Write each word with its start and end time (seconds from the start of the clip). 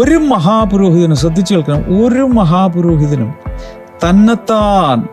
ഒരു 0.00 0.14
മഹാപുരോഹിതനും 0.14 1.16
ശ്രദ്ധിച്ചു 1.16 1.54
കേൾക്കണം 1.54 2.04
ഒരു 2.04 2.22
മഹാപുരോഹിതനും 2.22 3.34
തന്നെത്താൻ 4.04 5.06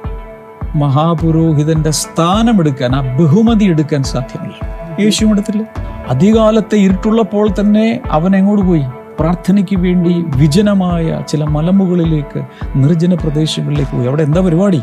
മഹാപുരോഹിതന്റെ 0.80 1.92
സ്ഥാനമെടുക്കാൻ 1.92 2.96
ആ 2.96 3.18
ബഹുമതി 3.18 3.66
എടുക്കാൻ 3.66 4.04
സാധ്യമല്ല. 4.04 4.54
യേശു 5.00 5.26
എടുത്തില്ല. 5.26 5.64
അധികാലത്തെ 6.08 6.76
ഇരുട്ടുള്ളപ്പോൾ 6.76 7.50
തന്നെ 7.60 8.02
അവൻ 8.12 8.36
എങ്ങോട്ട് 8.36 8.66
പോയി? 8.66 8.84
പ്രാർത്ഥനയ്ക്ക് 9.20 9.76
വേണ്ടി 9.76 10.26
വിജനമായ 10.36 11.24
ചില 11.28 11.44
മലമുകളിലേക്ക് 11.44 12.46
നിർജന 12.76 13.14
പ്രദേശങ്ങളിലേക്ക് 13.14 13.92
പോയി. 13.92 14.08
അവിടെ 14.08 14.24
എന്താ 14.24 14.42
പരിപാടി? 14.42 14.82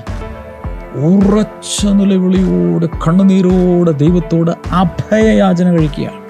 ഉറച്ച 0.94 1.86
നിലവിളിയോടെ 1.86 2.88
കണ്ണുനീരോടെ 3.08 3.92
ദൈവത്തോട് 3.92 4.50
അഭയയാചന 4.72 5.70
കഴിക്കുകയാണ്. 5.70 6.23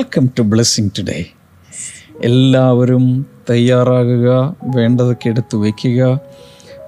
വെൽക്കം 0.00 0.26
ടു 0.38 0.42
ബ്ലെസ്സിങ് 0.42 0.90
ടുഡേ 0.98 1.24
എല്ലാവരും 2.24 3.26
തയ്യാറാകുക 3.50 4.56
വേണ്ടതൊക്കെ 4.76 5.28
എടുത്തു 5.28 5.56
വയ്ക്കുക. 5.56 6.20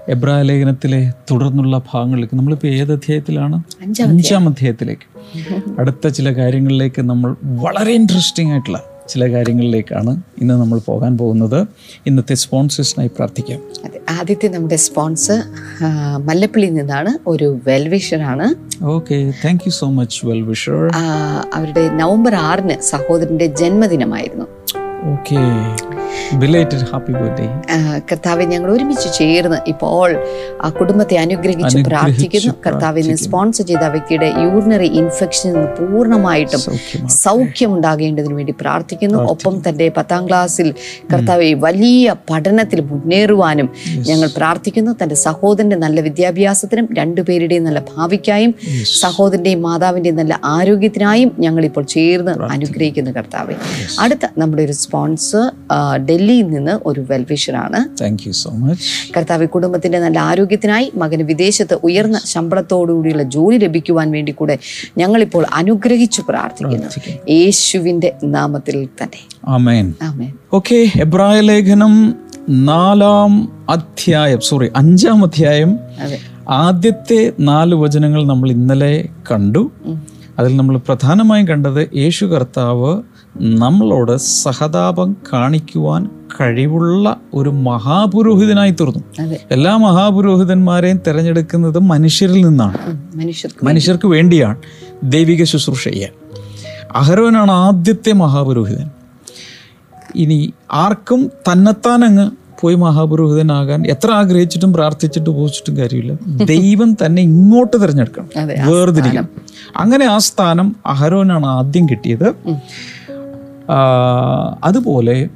എബ്രായ 0.08 0.42
ലേഖനത്തിലെ 0.42 1.12
തുടർന്നുള്ള 1.30 1.82
ഭാഗങ്ങളിലേക്ക് 1.92 2.34
നമ്മളിപ്പോൾ 2.34 2.66
ഏത് 2.66 2.92
അധ്യായത്തിലാണ്? 2.92 3.62
അഞ്ചാം 3.82 4.48
അധ്യായത്തിലേക്ക് 4.48 5.06
അടുത്ത 5.78 6.08
ചില 6.08 6.32
കാര്യങ്ങളിലേക്ക് 6.32 7.02
നമ്മൾ 7.02 7.36
വളരെ 7.44 7.92
ഇൻട്രസ്റ്റിംഗ് 7.92 8.52
ആയിട്ടുള്ള 8.52 8.84
ചില 9.08 9.32
കാര്യങ്ങളിലേക്കാണ് 9.32 10.22
ഇന്ന് 10.40 10.54
നമ്മൾ 10.54 10.78
പോകാൻ 10.78 11.18
പോകുന്നത്. 11.18 11.66
ഇന്നത്തെ 12.06 12.34
സ്പോൺസേഴ്സിനായി 12.34 13.08
പ്രാർത്ഥിക്കാം. 13.08 13.60
അതെ 13.84 14.00
ആദ്യത്തെ 14.10 14.48
നമ്മുടെ 14.48 14.76
സ്പോൺസർ 14.76 15.42
മല്ലപ്പള്ളിയിൽ 16.26 16.74
നിന്നാണ്. 16.74 17.18
ഒരു 17.26 17.58
വെൽവിഷറാണ്. 17.66 18.48
Okay 18.84 19.32
thank 19.44 19.62
you 19.66 19.70
so 19.70 19.90
much 19.90 20.26
well wisher. 20.26 20.90
അവരുടെ 21.54 21.88
നവംബർ 21.88 22.34
ആറിന് 22.34 22.80
സഹോദരന്റെ 22.82 23.46
ജന്മദിനമായിരുന്നു. 23.46 24.46
ഓക്കെ 25.12 25.38
കർത്താവെ 28.10 28.44
ഞങ്ങൾ 28.44 28.70
ഒരുമിച്ച് 28.70 29.08
ചേർന്ന് 29.18 29.58
ഇപ്പോൾ 29.72 30.10
ആ 30.64 30.68
കുടുംബത്തെ 30.68 31.16
അനുഗ്രഹിച്ച് 31.16 31.78
പ്രാർത്ഥിക്കുന്നു. 31.88 32.52
കർത്താവിനെ 32.66 33.14
സ്പോൺസർ 33.24 33.64
ചെയ്ത 33.70 33.84
വ്യക്തിയുടെ 33.94 34.28
യൂറിനറി 34.44 34.88
ഇൻഫെക്ഷനിൽ 35.00 35.54
നിന്ന് 35.54 35.68
പൂർണമായിട്ടും 35.78 36.62
സൗഖ്യം 37.08 37.72
ഉണ്ടാകേണ്ടതിന് 37.76 38.34
വേണ്ടി 38.34 38.54
പ്രാർത്ഥിക്കുന്നു. 38.60 39.18
ഒപ്പം 39.32 39.62
തന്റെ 39.68 39.88
പത്താം 39.96 40.28
ക്ലാസ്സിൽ 40.28 40.74
കർത്താവെ 41.12 41.54
വലിയ 41.66 42.14
പഠനത്തിൽ 42.30 42.80
മുന്നേറുവാനും 42.80 43.68
ഞങ്ങൾ 44.08 44.28
പ്രാർത്ഥിക്കുന്നു. 44.36 44.92
തന്റെ 45.02 45.14
സഹോദരന്റെ 45.14 45.76
നല്ല 45.76 46.00
വിദ്യാഭ്യാസത്തിനും 46.00 46.88
രണ്ടുപേരുടെയും 47.00 47.64
നല്ല 47.64 47.82
ഭാവിക്കായും 47.96 48.54
സഹോദരന്റെയും 49.02 49.62
മാതാവിന്റെയും 49.62 50.16
നല്ല 50.16 50.40
ആരോഗ്യത്തിനായും 50.44 51.32
ഞങ്ങൾ 51.38 51.64
ഇപ്പോൾ 51.64 51.84
ചേർന്ന് 51.84 52.32
അനുഗ്രഹിക്കുന്നു 52.56 53.10
കർത്താവെ. 53.10 53.56
അടുത്ത 54.00 54.24
നമ്മുടെ 54.38 54.62
ഒരു 54.62 54.72
സ്പോൺസർ 54.72 55.46
ഡൽഹിയിൽ 56.08 56.46
നിന്ന് 56.46 56.74
ഒരു 56.86 57.00
വെൽവിഷറാണ്. 57.10 58.02
താങ്ക് 58.02 58.22
യു 58.26 58.32
സോ 58.32 58.50
മച്ച് 58.50 59.12
കർത്താവ് 59.16 59.46
കുടുംബത്തിന്റെ 59.46 59.98
നല്ല 59.98 60.18
ആരോഗ്യത്തിനായി 60.18 60.92
മകന് 60.94 61.22
വിദേശത്ത് 61.22 61.78
ഉയർന്ന 61.84 62.20
ശമ്പളത്തോടുകൂടിയുള്ള 62.26 63.22
ജോലി 63.22 63.58
ലഭിക്കുവാൻ 63.58 64.10
വേണ്ടി 64.10 64.32
കൂടെ 64.32 64.58
ഞങ്ങളിപ്പോൾ 64.98 65.46
അനുഗ്രഹിച്ചു 65.52 66.22
പ്രാർത്ഥിക്കുന്നു. 66.28 67.12
യേശുവിന്റെ 67.30 68.12
നാമത്തിൽ 68.24 68.88
തന്നെ. 69.02 69.22
ഓക്കെ 70.52 70.78
എബ്രായ 71.00 71.40
ലേഖനം 71.40 72.14
നാലാം 72.48 73.32
അധ്യായം 73.70 74.40
സോറി 74.40 74.70
അഞ്ചാം 74.76 75.24
അധ്യായം. 75.24 75.78
ആദ്യത്തെ 76.48 77.32
നാല് 77.40 77.74
വചനങ്ങൾ 77.74 78.26
നമ്മൾ 78.26 78.50
ഇന്നലെ 78.50 79.08
കണ്ടു. 79.32 79.70
അതിൽ 80.38 80.56
നമ്മൾ 80.56 80.76
പ്രധാനമായും 80.78 81.48
കണ്ടത് 81.48 81.88
യേശു 81.96 82.24
കർത്താവ് 82.24 83.02
നമ്മളോട് 83.40 84.16
സഹതാപം 84.16 85.16
കാണിക്കുവാൻ 85.32 86.10
കഴിവുള്ള 86.40 87.16
ഒരു 87.34 87.50
മഹാപുരോഹിതനായി 87.50 88.70
തീർന്നു. 88.70 89.24
എല്ലാ 89.50 89.76
മഹാപുരോഹിതന്മാരെയും 89.76 91.00
തിരഞ്ഞെടുക്കുന്നത് 91.06 91.78
മനുഷ്യരിൽ 91.78 92.46
നിന്നാണ്. 92.46 92.78
മനുഷ്യർക്ക് 93.64 94.08
വേണ്ടിയാണ് 94.08 94.56
ദൈവിക 95.04 95.44
ശുശ്രൂഷ 95.44 95.84
ചെയ്യാൻ. 95.84 96.12
അഹരോനാണ് 96.92 97.52
ആദ്യത്തെ 97.52 98.12
മഹാപുരോഹിതൻ. 98.12 98.90
ഇനി 100.14 100.52
ആർക്കും 100.72 101.30
തന്നെത്താൻ 101.52 102.04
അങ്ങ് 102.04 102.30
പോയി 102.60 102.74
മഹാപുരോഹിതനാകാൻ 102.74 103.86
എത്ര 103.86 104.10
ആഗ്രഹിച്ചിട്ടും 104.10 104.72
പ്രാർത്ഥിച്ചിട്ടും 104.72 105.34
പോച്ചിട്ടും 105.34 105.76
കാര്യമില്ല. 105.76 106.12
ദൈവം 106.44 106.96
തന്നെ 107.06 107.22
ഇങ്ങോട്ട് 107.22 107.82
തിരഞ്ഞെടുക്കണം. 107.82 108.28
വേർതിരിക്കണം. 108.72 109.28
അങ്ങനെ 109.76 110.04
ആ 110.04 110.18
സ്ഥാനം 110.18 110.76
അഹരോനാണ് 110.86 111.46
ആദ്യം 111.46 111.88
കിട്ടിയത്. 111.88 112.34
അതുപോലെ 114.64 115.28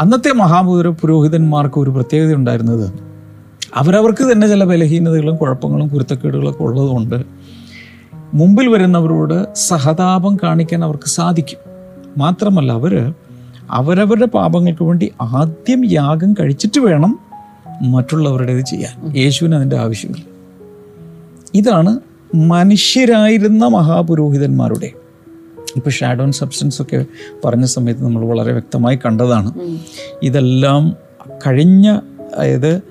അന്നത്തെ 0.00 0.32
മഹാപുര 0.32 0.88
പുരോഹിതന്മാർക്ക് 0.88 1.80
ഒരു 1.80 1.90
പ്രത്യേകത 1.90 2.34
ഉണ്ടായിരുന്നത് 2.34 2.92
അവരവർക്ക് 3.74 4.32
തന്നെ 4.32 4.48
ചില 4.48 4.64
ബലഹീനതകളും 4.64 5.36
കുഴപ്പങ്ങളും 5.36 5.88
കുരുത്തക്കേടുകളൊക്കെ 5.88 6.62
ഉള്ളതുകൊണ്ട് 6.62 7.24
മുമ്പിൽ 8.34 8.68
വരുന്നവരോട് 8.68 9.54
സഹതാപം 9.54 10.36
കാണിക്കാൻ 10.36 10.84
അവർക്ക് 10.84 11.04
സാധിക്കും. 11.04 11.58
മാത്രമല്ല 12.18 12.72
അവർ 12.72 13.14
അവരവരുടെ 13.70 14.26
പാപങ്ങൾക്ക് 14.26 14.84
വേണ്ടി 14.84 15.12
ആദ്യം 15.20 15.90
യാഗം 15.92 16.32
കഴിച്ചിട്ട് 16.32 16.80
വേണം 16.80 17.18
മറ്റുള്ളവരുടേത് 17.82 18.64
ചെയ്യാൻ. 18.64 19.16
യേശുവിന് 19.16 19.54
അതിന്റെ 19.54 19.76
ആവശ്യമില്ല. 19.76 20.24
ഇതാണ് 21.54 21.98
മനുഷ്യരായിരുന്ന 22.34 23.66
മഹാപുരോഹിതന്മാരുടെ 23.66 24.92
ഇപ്പോൾ 25.76 25.90
ഷാഡോൺ 25.90 26.32
സബ്സ്റ്റൻസ് 26.32 26.82
ഒക്കെ 26.82 27.04
പറഞ്ഞ 27.44 27.64
സമയത്ത് 27.64 28.04
നമ്മൾ 28.04 28.26
വളരെ 28.26 28.52
വ്യക്തമായി 28.52 28.98
കണ്ടതാണ്. 29.06 29.52
ഇതെല്ലാം 30.22 30.96
കഴിഞ്ഞ 31.46 32.00
അതായത് 32.34 32.82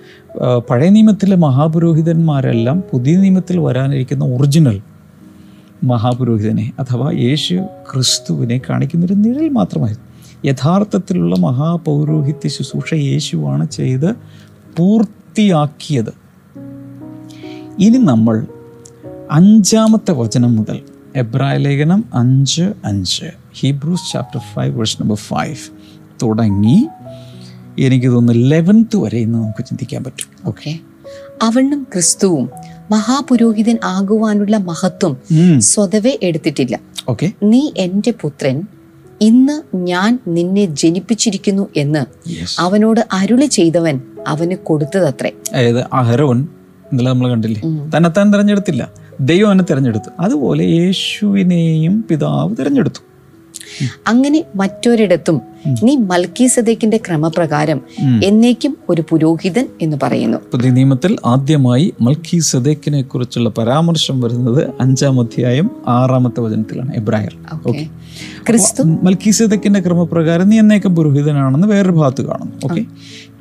പഴയ 0.70 0.90
നിയമത്തിലെ 0.90 1.36
മഹാപുരോഹിതന്മാരെല്ലാം 1.36 2.84
പുതിയ 2.92 3.16
നിയമത്തിൽ 3.18 3.60
വരാനിരിക്കുന്ന 3.60 4.26
ഒറിജിനൽ 4.26 4.82
മഹാപുരോഹിതനെ 5.84 6.72
അഥവാ 6.80 7.12
യേശു 7.12 7.56
ക്രിസ്തുവിനെ 7.94 8.62
കാണിക്കുന്നൊരു 8.70 9.14
നിഴൽ 9.14 9.50
മാത്രമായിരുന്നു. 9.50 10.08
യഥാർത്ഥത്തിലുള്ള 10.46 11.36
മഹാപൗരോഹിത്യ 11.36 12.50
ശുശ്രൂഷ 12.50 12.94
യേശുവാണ് 12.94 13.72
ചെയ്ത് 13.72 14.14
പൂർത്തിയാക്കിയത്. 14.78 16.14
ഇനി 17.80 17.98
നമ്മൾ 17.98 18.46
അഞ്ചാമത്തെ 19.32 20.12
വചനം 20.12 20.56
മുതൽ 20.56 20.82
എബ്രായ 21.20 21.56
ലേഖനം 21.58 22.02
അഞ്ച് 22.14 22.66
അഞ്ച്. 22.86 23.30
Hebrews 23.60 24.14
chapter 24.14 24.42
five 24.54 24.74
verse 24.78 24.98
number 25.02 25.16
five 25.16 25.64
തുടങ്ങി. 26.24 26.78
എനിക്ക് 27.80 28.08
തോന്നുന്നു 28.08 28.48
ലെവൻത്ത് 28.50 28.98
വരെ 28.98 29.20
ഇന്ന് 29.20 29.38
നമുക്ക് 29.40 29.64
ചിന്തിക്കാൻ 29.66 30.02
പറ്റും. 30.04 30.30
ഓക്കെ 30.48 30.72
അവണ്ണും 31.42 31.82
ക്രിസ്തുവും 31.94 32.50
മഹാപുരോഹിതൻ 32.92 33.78
ആകുവാനുള്ള 33.84 34.58
മഹത്വം 34.58 35.14
സ്വതവേ 35.60 36.14
എടുത്തിട്ടില്ല. 36.24 36.80
ഓക്കെ 37.10 37.28
നീ 37.44 37.62
എന്റെ 37.78 38.14
പുത്രൻ 38.22 38.58
ഇന്ന് 39.22 39.56
ഞാൻ 39.76 40.12
നിന്നെ 40.28 40.66
ജനിപ്പിച്ചിരിക്കുന്നു 40.82 41.66
എന്ന് 41.76 42.04
അവനോട് 42.60 43.02
അരുളി 43.14 43.46
ചെയ്തവൻ 43.46 43.96
അവന് 44.28 44.56
കൊടുത്തതത്രേ. 44.68 45.32
അതായത് 45.54 45.82
അഹരോൻ 45.94 46.40
ഇന്നലെ 46.92 47.10
നമ്മൾ 47.10 47.30
കണ്ടില്ലേ? 47.30 47.62
തന്നെത്താൻ 47.96 48.34
തിരഞ്ഞെടുത്തില്ല. 48.34 48.84
ദൈവം 49.22 49.48
അവനെ 49.48 49.64
തിരഞ്ഞെടുത്തു. 49.64 50.10
അതുപോലെ 50.20 50.64
യേശുവിനെയും 50.64 52.06
പിതാവ് 52.10 52.56
തിരഞ്ഞെടുത്തു. 52.60 53.02
അങ്ങനെ 54.08 54.44
മറ്റൊരിടത്തും 54.56 55.42
നീ 55.84 55.96
മൽക്കീസദേക്കിന്റെ 55.96 56.98
ക്രമപ്രകാരം 56.98 57.82
എന്നേക്കും 58.24 58.78
ഒരു 58.90 59.04
പുരോഹിതൻ 59.10 59.66
എന്ന് 59.82 59.98
പറയുന്നു. 60.04 60.38
പുതിയ 60.52 60.70
നിയമത്തിൽ 60.72 61.18
ആദ്യമായി 61.26 61.94
മൽക്കി 62.02 62.40
സദേക്കിനെ 62.40 63.02
കുറിച്ചുള്ള 63.02 63.50
പരാമർശം 63.50 64.22
വരുന്നത് 64.22 64.82
അഞ്ചാം 64.82 65.20
അധ്യായം 65.20 65.70
ആറാമത്തെ 65.88 66.42
വചനത്തിലാണ് 66.42 66.94
എബ്രായർ. 66.96 67.36
ഓക്കെ 67.68 67.90
ക്രിസ്തു 68.50 68.84
മൽക്കി 68.84 69.32
സദേക്കിന്റെ 69.32 69.80
ക്രമപ്രകാരം 69.80 70.50
നീ 70.50 70.60
എന്നേക്കും 70.60 70.96
പുരോഹിതനാണെന്ന് 70.96 71.68
വേറൊരു 71.68 71.92
ഭാഗത്ത് 71.92 72.22
കാണുന്നു. 72.22 72.54
ഓക്കെ 72.66 72.86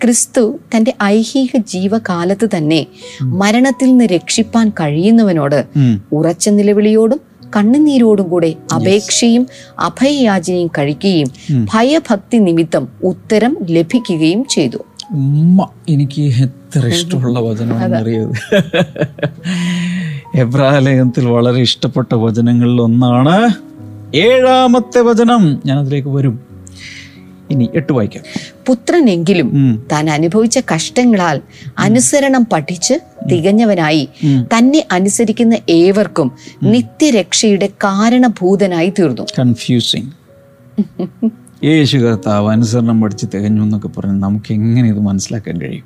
ക്രിസ്തു 0.00 0.59
തന്റെ 0.77 0.95
ഐഹിക 1.03 1.56
ജീവകാലത്ത് 1.56 2.49
തന്നെ 2.56 2.87
മരണത്തിൽ 3.23 3.87
നിന്ന് 3.87 4.05
രക്ഷിപ്പാൻ 4.05 4.71
കഴിയുന്നവനോട് 4.71 5.65
ഉറച്ച 6.12 6.49
നിലവിളിയോടും 6.49 7.21
കണ്ണുനീരോടും 7.56 8.29
കൂടെ 8.29 8.56
അപേക്ഷയും 8.75 9.47
അഭയയാചനയും 9.79 10.67
കഴിക്കുകയും 10.67 11.29
ഭയഭക്തി 11.75 12.39
നിമിത്തം 12.39 12.89
ഉത്തരം 13.05 13.56
ലഭിക്കുകയും 13.69 14.45
ചെയ്തു. 14.45 14.85
ഉമ്മ 15.12 15.69
എനിക്ക് 15.89 16.23
എത്ര 16.23 16.87
ഇഷ്ടമുള്ള 16.89 17.41
വചനമാണ് 17.41 17.97
അറിയത് 17.97 18.35
എബ്രാലയത്തിൽ 20.37 21.27
വളരെ 21.27 21.61
ഇഷ്ടപ്പെട്ട 21.61 22.15
വചനങ്ങളിൽ 22.15 22.81
ഒന്നാണ് 22.81 23.37
ഏഴാമത്തെ 24.17 25.01
വചനം. 25.01 25.61
ഞാൻ 25.67 25.79
അതിലേക്ക് 25.79 26.09
വരും. 26.09 26.48
ഇനി 27.50 27.71
എട്ട് 27.75 27.93
വായിക്കാം. 27.93 28.25
പുത്രനെങ്കിലും 28.67 29.49
താൻ 29.93 30.11
അനുഭവിച്ച 30.11 30.59
കഷ്ടങ്ങളാൽ 30.75 31.41
അനുസരണം 31.79 32.47
പഠിച്ച് 32.53 32.95
തികഞ്ഞവനായി 33.33 34.09
തന്നെ 34.25 34.87
അനുസരിക്കുന്ന 34.93 35.59
ഏവർക്കും 35.71 36.33
നിത്യരക്ഷയുടെ 36.62 37.67
കാരണഭൂതനായി 37.85 38.93
തീർന്നു. 38.99 39.27
കൺഫ്യൂസിങ് 39.39 40.11
യേശു 41.65 41.99
കർത്താവ് 41.99 42.53
അനുസരണം 42.53 43.03
പഠിച്ച് 43.03 43.27
തികഞ്ഞു 43.35 43.62
എന്നൊക്കെ 43.62 43.89
പറഞ്ഞ് 43.89 44.23
നമുക്ക് 44.23 44.53
എങ്ങനെ 44.53 44.89
ഇത് 44.89 45.01
മനസ്സിലാക്കാൻ 45.01 45.61
കഴിയും? 45.61 45.85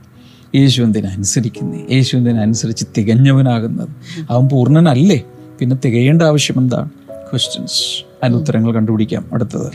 യേശു 0.54 0.82
എന്തിനനുസരിക്കുന്നത് 0.82 1.92
യേശു 1.92 2.16
എന്തിനനുസരിച്ച് 2.16 2.84
തികഞ്ഞവനാകുന്നത്? 2.98 3.88
അവൻ 4.30 4.48
പൂർണനല്ലേ? 4.48 5.22
പിന്നെ 5.58 5.76
തികയേണ്ട 5.84 6.22
ആവശ്യം 6.22 6.58
എന്താണ്? 6.58 6.90
ക്വസ്റ്റ്യൻസ് 7.30 8.11
അതിന് 8.22 8.38
ഉത്തരങ്ങൾ 8.38 8.72
കണ്ടുപിടിക്കാം. 8.72 9.24
അടുത്തത്. 9.32 9.72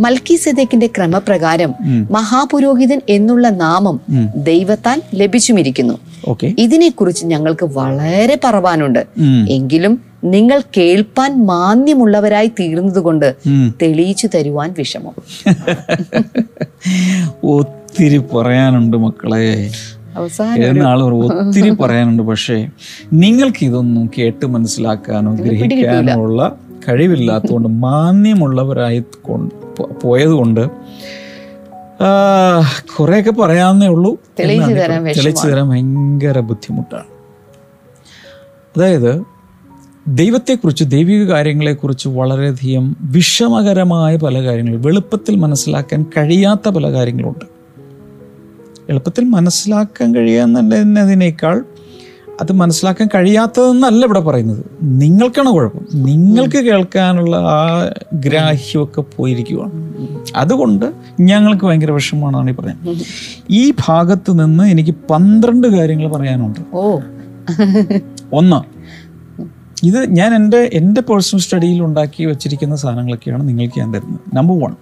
മൽക്കി 0.00 0.36
സദേക്കിന്റെ 0.36 0.86
ക്രമപ്രകാരം 0.86 1.74
മഹാപുരോഹിതൻ 2.10 3.00
എന്നുള്ള 3.08 3.48
നാമം 3.48 4.00
ദൈവത്താൽ 4.36 5.02
ലഭിച്ചുമിരിക്കുന്നു. 5.14 5.94
ഓക്കെ. 6.28 6.54
ഇതിനെക്കുറിച്ച് 6.58 7.26
ഞങ്ങൾക്ക് 7.26 7.66
വളരെ 7.66 8.38
പറവാനുണ്ട്. 8.44 9.06
എങ്കിലും 9.50 10.00
നിങ്ങൾ 10.24 10.62
കേൾപ്പാൻ 10.76 11.46
മാന്യമുള്ളവരായി 11.46 12.46
തീർന്നതുകൊണ്ട് 12.46 13.34
തെളിയിച്ചു 13.82 14.28
തരുവാൻ 14.34 14.74
വിഷമം. 14.78 15.14
ഒത്തിരി 17.44 18.18
പറയാനുണ്ട് 18.18 18.96
മക്കളെ. 18.96 19.70
എന്നാൾ 20.56 21.02
ഒത്തിരി 21.02 21.70
പറയാനുണ്ട് 21.80 22.22
പക്ഷേ 22.22 22.68
നിങ്ങൾക്ക് 23.12 23.64
ഇതൊന്നും 23.64 24.10
കേട്ട് 24.18 24.46
മനസ്സിലാക്കാനോ 24.46 25.34
ഗ്രഹിക്കാനോ 25.34 26.14
ഉള്ള 26.14 26.56
കഴിവില്ലാത്തതുകൊണ്ട് 26.88 27.68
മാന്യമുള്ളവരായി 27.68 29.04
പോയതുകൊണ്ട് 30.02 30.68
കുറെയൊക്കെ 32.98 33.30
പറയാമെന്നേ 33.30 33.86
ഉള്ളൂ. 33.86 34.16
തെളിച്ചു 34.38 35.48
തരാൻ 35.48 35.68
ഭയങ്കര 35.68 36.40
ബുദ്ധിമുട്ടാണ്. 36.40 37.04
അതായത് 38.76 39.22
ദൈവത്തെക്കുറിച്ച് 40.08 40.84
ദൈവിക 40.84 41.24
കാര്യങ്ങളെക്കുറിച്ച് 41.24 42.08
വളരെയധികം 42.08 42.96
വിഷമകരമായ 43.00 44.16
പല 44.16 44.42
കാര്യങ്ങൾ 44.42 44.76
വെളുപ്പത്തിൽ 44.76 45.36
മനസ്സിലാക്കാൻ 45.36 46.06
കഴിയാത്ത 46.16 46.68
പല 46.68 46.92
കാര്യങ്ങളുണ്ട്. 46.92 47.44
എളുപ്പത്തിൽ 48.88 49.24
മനസ്സിലാക്കാൻ 49.24 50.14
കഴിയാന്നതിനേക്കാൾ 50.14 51.64
അത് 52.40 52.52
മനസ്സിലാക്കാൻ 52.52 53.08
കഴിയാത്തതെന്നല്ല 53.14 54.04
ഇവിടെ 54.04 54.20
പറയുന്നത്. 54.20 54.64
നിങ്ങൾക്കാണ് 54.82 55.50
കുഴപ്പം. 55.50 55.80
നിങ്ങൾക്ക് 55.92 56.56
കേൾക്കാനുള്ള 56.56 57.36
ആ 57.36 57.90
ഗ്രാഹ്യമൊക്കെ 58.14 59.00
പോയിരിക്കുവാണ്. 59.00 59.94
അതുകൊണ്ട് 60.36 60.92
ഞങ്ങൾക്ക് 61.20 61.64
ഭയങ്കര 61.64 61.90
വിഷമമാണെന്നാണ് 61.90 62.50
ഈ 62.50 62.54
പറയുന്നത്. 62.54 62.96
ഈ 63.50 63.72
ഭാഗത്ത് 63.88 64.40
നിന്ന് 64.40 64.64
എനിക്ക് 64.64 64.94
പന്ത്രണ്ട് 65.10 65.66
കാര്യങ്ങൾ 65.68 66.08
പറയാനുണ്ട്. 66.08 66.60
ഓ. 66.72 66.98
ഒന്ന് 68.32 68.80
ഇത് 69.86 70.10
ഞാൻ 70.10 70.34
എന്റെ 70.34 70.70
എന്റെ 70.74 71.00
പേഴ്സണൽ 71.00 71.40
സ്റ്റഡിയിൽ 71.40 71.82
ഉണ്ടാക്കി 71.82 72.24
വെച്ചിരിക്കുന്ന 72.24 72.76
സാധനങ്ങളൊക്കെയാണ് 72.76 73.48
നിങ്ങൾക്ക് 73.48 73.78
ഞാൻ 73.78 73.94
തരുന്നത്. 73.94 74.36
Number 74.36 74.64
one 74.64 74.74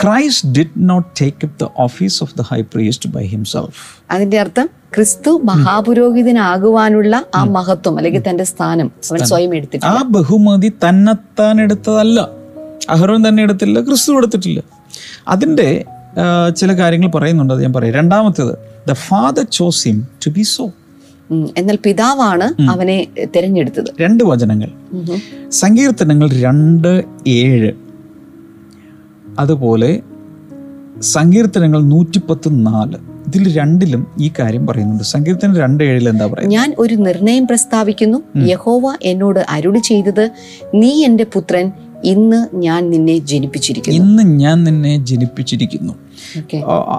Christ 0.00 0.48
did 0.58 0.76
not 0.76 1.08
take 1.20 1.46
the 1.62 1.66
office 1.78 2.22
of 2.22 2.38
the 2.38 2.42
high 2.42 2.60
priest 2.60 3.08
by 3.08 3.24
himself 3.26 3.80
അതിന്റെ 4.10 4.40
അർത്ഥം 4.40 4.68
ക്രിസ്തു 4.94 5.40
മഹാപുരോഹിതനാകുവാനുള്ള 5.44 7.24
ആ 7.34 7.44
മഹത്വം 7.44 7.96
അല്ലെങ്കിൽ 7.96 8.22
തന്റെ 8.28 8.44
സ്ഥാനം 8.44 8.92
അവൻ 9.10 9.24
സ്വയം 9.24 9.54
എടുത്തില്ല 9.54 9.86
ആ 9.86 10.02
ബഹുമതി 10.02 10.72
തന്നെത്താൻ 10.88 11.60
എടുത്തതല്ല. 11.60 12.28
അഹരോൻ 12.88 13.28
തന്നെ 13.28 13.42
എടുത്തില്ല 13.42 13.80
ക്രിസ്തു 13.80 14.12
എടുത്തിട്ടില്ല. 14.12 14.62
അതിന്റെ 15.28 15.84
ചില 16.56 16.72
കാര്യങ്ങൾ 16.72 17.08
പറയുന്നുണ്ട് 17.08 17.54
അത് 17.54 17.62
ഞാൻ 17.62 17.72
പറയാം. 17.72 17.94
രണ്ടാമത്തേത് 17.94 18.54
the 18.88 18.92
father 18.92 19.46
chose 19.52 19.84
him 19.88 20.08
to 20.26 20.30
be 20.30 20.42
so. 20.42 20.64
എന്നാൽ 21.56 21.78
പിതാവാണ് 21.84 22.62
അവനെ 22.70 23.06
തിരഞ്ഞെടുത്തത്. 23.36 23.90
രണ്ട് 24.00 24.24
വചനങ്ങൾ. 24.24 24.70
സങ്കീർത്തനങ്ങൾ 25.50 26.28
രണ്ട് 26.40 27.04
ഏഴ്. 27.26 27.72
അതുപോലെ 29.38 30.00
സങ്കീർത്തനങ്ങൾ 31.00 31.82
നൂറ്റിപ്പത്ത് 31.82 32.66
നാല് 32.66 32.96
ഇതിൽ 33.26 33.56
രണ്ടിലും 33.56 34.06
ഈ 34.20 34.32
കാര്യം 34.38 34.66
പറയുന്നുണ്ട്. 34.66 35.04
സങ്കീർത്തനം 35.04 35.56
രണ്ട് 35.56 35.84
ഏഴിൽ 35.84 36.08
എന്താ 36.08 36.26
പറയുക 36.26 36.48
ഞാൻ 36.48 36.74
ഒരു 36.78 36.94
നിർണയം 36.94 37.46
പ്രസ്താവിക്കുന്നു. 37.46 38.18
യഹോവ 38.48 38.96
എന്നോട് 39.02 39.46
അരുളി 39.48 39.78
ചെയ്തത് 39.78 40.30
നീ 40.74 41.04
എന്റെ 41.04 41.24
പുത്രൻ 41.24 41.72
ഇന്ന് 42.04 42.56
ഞാൻ 42.56 42.90
നിന്നെ 42.90 43.18
ജനിപ്പിച്ചിരിക്കുന്നു. 43.18 44.00
ഇന്ന് 44.00 44.22
ഞാൻ 44.22 44.64
നിന്നെ 44.64 45.04
ജനിപ്പിച്ചിരിക്കുന്നു. 45.04 45.92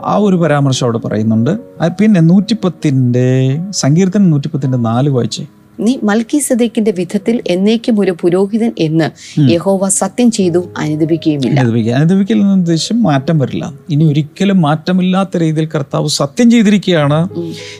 ആ- 0.03 0.17
ഒരു 0.19 0.35
പരാമർശം 0.35 0.85
അവിടെ 0.85 0.97
പറയുന്നുണ്ട്. 0.97 1.57
പിന്നെ 1.99 2.21
നൂറ്റിപ്പത്തിന്റെ 2.21 3.59
സങ്കീർത്തനം 3.71 4.29
നൂറ്റിപ്പത്തിന്റെ 4.29 4.77
നാല് 4.77 5.09
വായിച്ചേ. 5.09 5.45
നീ 5.83 5.97
മൽക്കി 6.03 6.37
സദേക്കിന്റെ 6.37 6.91
വിധത്തിൽ 6.91 7.41
എന്നേക്കും 7.47 7.99
ഒരു 7.99 8.15
പുരോഹിതൻ 8.21 8.71
എന്ന് 8.79 9.07
യഹോവ 9.51 9.89
സത്യം 9.89 10.31
ചെയ്തു 10.31 10.63
അനുദപിക്കുകയുമില്ല. 10.77 11.59
അനുദപിക്കുക. 11.59 11.93
അനുദപിക്കൽ 11.93 12.37
എന്ന 12.37 12.53
ഉദ്ദേശം 12.53 13.03
മാറ്റം 13.03 13.37
വരില്ല. 13.39 13.73
ഇനി 13.89 14.03
ഒരിക്കലും 14.03 14.61
മാറ്റമില്ലാത്ത 14.61 15.37
രീതിയിൽ 15.37 15.67
കർത്താവ് 15.75 16.07
സത്യം 16.07 16.51
ചെയ്തിരിക്കുകയാണ്. 16.51 17.29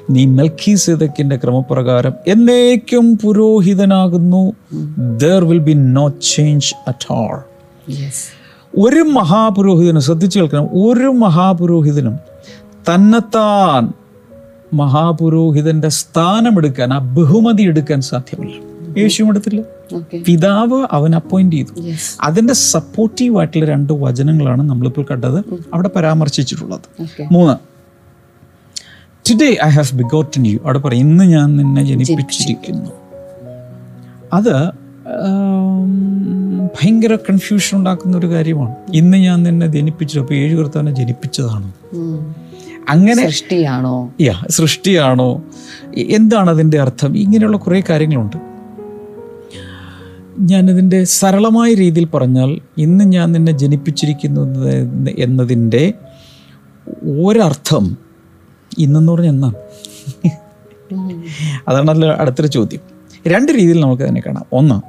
നീ 0.09 0.25
മൽക്കി 0.25 0.75
സേതക്കിന്റെ 0.75 1.35
ക്രമപ്രകാരം 1.35 2.13
എന്നേക്കും 2.27 3.17
പുരോഹിതനാകുന്നു. 3.17 4.53
There 5.17 5.43
will 5.45 5.57
be 5.57 5.73
no 5.73 6.05
change 6.09 6.75
at 6.87 7.13
all 7.13 7.39
ഒരു 8.77 9.01
മഹാപുരോഹിതനും 9.01 10.01
ശ്രദ്ധിച്ചു 10.01 10.39
കേൾക്കണം 10.39 10.67
ഒരു 10.85 11.07
മഹാപുരോഹിതനും 11.07 12.15
തന്നെത്താൻ 12.89 14.02
മഹാപുരോഹിതന്റെ 14.73 15.89
സ്ഥാനമെടുക്കാൻ 15.89 16.93
ആ 16.93 16.97
ബഹുമതി 16.97 17.63
എടുക്കാൻ 17.63 18.01
സാധ്യമല്ല. 18.01 18.73
യേശുവും 19.01 19.29
എടുത്തില്ല. 19.29 19.61
പിതാവ് 20.27 20.87
അവൻ 20.91 21.15
അപ്പോയിന്റ് 21.15 21.55
ചെയ്തു. 21.55 21.81
അതിന്റെ 22.21 22.53
സപ്പോർട്ടീവ് 22.53 23.37
ആയിട്ടുള്ള 23.37 23.65
രണ്ട് 23.65 23.93
വചനങ്ങളാണ് 23.93 24.63
നമ്മളിപ്പോൾ 24.63 25.05
കണ്ടത് 25.11 25.39
അവിടെ 25.73 25.89
പരാമർശിച്ചിട്ടുള്ളത്. 25.95 27.03
മൂന്ന്. 27.31 27.55
Today 29.29 29.57
I 29.65 29.69
have 29.69 29.97
begotten 29.97 30.47
you 30.47 30.59
അവിടെ 30.63 30.79
പറയും 30.79 30.99
ഇന്ന് 30.99 31.23
ഞാൻ 31.23 31.57
നിന്നെ 31.57 31.83
ജനിപ്പിച്ചിരിക്കുന്നു. 31.83 32.91
അത് 34.33 34.55
ഭയങ്കര 36.65 37.15
കൺഫ്യൂഷൻ 37.15 37.77
ഉണ്ടാക്കുന്ന 37.77 38.17
ഒരു 38.17 38.27
കാര്യമാണ്. 38.27 38.75
ഇന്ന് 38.93 39.17
ഞാൻ 39.17 39.43
നിന്നെ 39.43 39.67
ജനിപ്പിച്ചു 39.67 40.19
അപ്പൊ 40.19 40.33
ഏഴു 40.33 40.55
കർത്താവിനെ 40.55 40.91
ജനിപ്പിച്ചതാണോ? 40.95 41.73
അങ്ങനെ 42.89 43.27
സൃഷ്ടിയാണോ? 43.29 44.13
യാ 44.21 44.43
സൃഷ്ടിയാണോ? 44.49 45.43
എന്താണ് 45.97 46.49
അതിന്റെ 46.49 46.79
അർത്ഥം? 46.81 47.17
ഇങ്ങനെയുള്ള 47.17 47.57
കുറേ 47.57 47.83
കാര്യങ്ങളുണ്ട്. 47.89 48.37
ഞാനതിന്റെ 50.39 51.03
സരളമായ 51.03 51.73
രീതിയിൽ 51.73 52.05
പറഞ്ഞാൽ 52.05 52.59
ഇന്ന് 52.77 53.05
ഞാൻ 53.05 53.31
നിന്നെ 53.31 53.51
ജനിപ്പിച്ചിരിക്കുന്നു 53.51 54.67
എന്ന് 54.67 55.11
എന്നതിന്റെ 55.17 55.93
ഒരർത്ഥം 57.25 57.97
ഇന്നെന്ന് 58.77 59.11
പറഞ്ഞാൽ 59.11 59.31
എന്നാണ് 59.31 59.55
അതാണല്ലോ 61.67 62.09
അടുത്തൊരു 62.09 62.47
ചോദ്യം. 62.47 62.79
രണ്ട് 63.27 63.51
രീതിയിൽ 63.51 63.79
നമുക്ക് 63.79 64.03
തന്നെ 64.03 64.21
കാണാം. 64.25 64.45
ഒന്ന് 64.53 64.81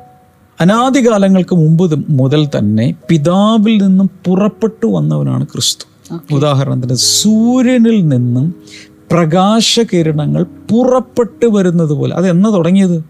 അനാദികാലങ്ങൾക്ക് 0.63 1.55
മുമ്പ് 1.55 2.05
മുതൽ 2.09 2.47
തന്നെ 2.47 2.95
പിതാവിൽ 3.09 3.83
നിന്നും 3.83 4.11
പുറപ്പെട്ടു 4.27 4.87
വന്നവനാണ് 4.87 5.47
ക്രിസ്തു. 5.47 5.94
ഉദാഹരണത്തിന് 6.32 6.94
സൂര്യനിൽ 6.94 8.08
നിന്നും 8.08 8.54
പ്രകാശകിരണങ്ങൾ 9.12 10.42
പുറപ്പെട്ടു 10.42 11.46
വരുന്നത് 11.46 11.92
പോലെ 11.92 12.14
അത് 12.14 12.30
എന്നാ 12.30 12.50
തുടങ്ങിയത്? 12.50 13.04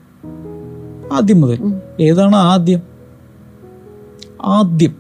ആദ്യം 1.12 1.40
മുതൽ. 1.40 1.80
ഏതാണ് 2.00 2.36
ആദ്യം? 2.36 2.82
ആദ്യം. 4.42 4.96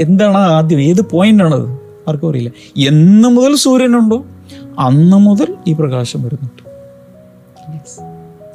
എന്താണ് 0.00 0.36
ആദ്യം? 0.36 0.80
ഏത് 0.80 1.00
പോയിന്റ് 1.00 1.44
ആണത് 1.44 1.68
ആർക്കും 2.08 2.30
അറിയില്ല. 2.30 2.50
എന്ന് 2.88 3.28
മുതൽ 3.28 3.56
സൂര്യനുണ്ടോ? 3.56 4.24
അന്ന് 4.78 5.16
മുതൽ 5.16 5.56
ഈ 5.68 5.72
പ്രകാശം 5.72 6.22
വരുന്നുണ്ട്. 6.22 6.68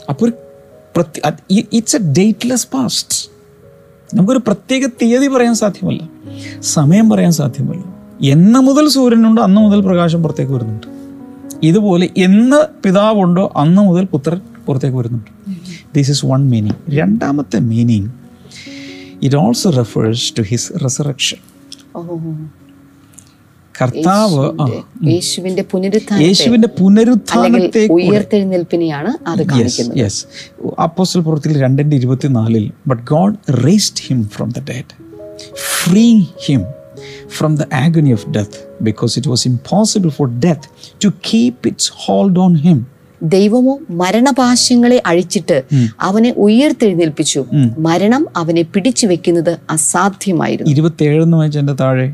അപ്പോൾ 0.09 0.31
ഒരു 0.31 1.33
ഇറ്റ്സ് 1.51 1.95
എ 1.95 1.99
ഡേറ്റ്ലെസ് 1.99 2.67
പാസ്റ്റ് 2.73 3.29
നമുക്കൊരു 4.13 4.39
പ്രത്യേക 4.39 4.87
തീയതി 4.87 5.27
പറയാൻ 5.27 5.55
സാധ്യമല്ല. 5.55 6.09
സമയം 6.61 7.09
പറയാൻ 7.09 7.31
സാധ്യമല്ല. 7.31 7.92
എന്ന് 8.22 8.60
മുതൽ 8.60 8.88
സൂര്യനുണ്ടോ 8.88 9.43
അന്ന് 9.43 9.62
മുതൽ 9.62 9.82
പ്രകാശം 9.82 10.24
പുറത്തേക്ക് 10.24 10.51
വരുന്നുണ്ട്. 10.51 10.88
ഇതുപോലെ 11.63 12.10
എന്ന് 12.17 12.84
പിതാവുണ്ടോ 12.84 13.53
അന്ന് 13.55 13.82
മുതൽ 13.82 14.05
പുത്രൻ 14.05 14.41
പുറത്തേക്ക് 14.65 14.98
വരുന്നുണ്ട്. 14.98 15.32
ദിസ് 15.96 16.12
ഇസ് 16.12 16.25
വൺ 16.25 16.50
മീനിങ് 16.50 17.00
രണ്ടാമത്തെ 17.00 17.60
meaning 17.60 18.10
it 19.22 19.36
also 19.36 19.70
refers 19.70 20.34
to 20.38 20.41
his 20.41 20.74
resurrection 20.84 21.38
കർത്താവ് 23.82 24.58
യേശുവിന്റെ 25.10 25.65
പുനരുത്ഥാന 25.72 26.22
യേശുവിന്റെ 26.22 26.67
പുനരുത്ഥാനത്തെ 26.67 27.88
ഉയർത്തെഴുന്നേൽപ്പിനെയാണ് 27.91 29.27
അത് 29.27 29.48
കാണിക്കുന്നത്. 29.48 29.98
യെസ് 29.98 30.25
അപ്പോസ്റ്റൽ 30.82 31.22
പ്രവൃത്തിയിൽ 31.22 31.62
രണ്ടിന്റെ 31.62 31.98
ഇരുപത്തിനാലിൽ 31.98 32.72
but 32.88 33.03
God 33.03 33.36
raised 33.65 34.08
him 34.08 34.29
from 34.29 34.50
the 34.50 34.60
dead 34.70 34.93
free 35.55 36.25
him 36.46 36.63
from 37.29 37.55
the 37.55 37.65
agony 37.65 38.12
of 38.12 38.33
death 38.33 38.53
because 38.83 39.13
it 39.19 39.25
was 39.25 39.51
impossible 39.51 40.10
for 40.10 40.29
death 40.29 40.63
to 41.05 41.10
keep 41.10 41.69
its 41.69 41.91
hold 42.07 42.36
on 42.38 42.69
him. 42.69 42.93
ദൈവമോ 43.24 43.79
മരണപാശങ്ങളെ 43.89 45.03
അഴിച്ചിട്ട് 45.05 45.63
അവനെ 46.00 46.33
ഉയർത്തെഴുന്നേൽപ്പിച്ചു. 46.38 47.45
മരണം 47.77 48.27
അവനെ 48.36 48.62
പിടിച്ചു 48.62 49.07
വെക്കുന്നത് 49.07 49.57
അസാധ്യമായിരുന്നു. 49.69 50.72
താഴെ. 51.74 52.13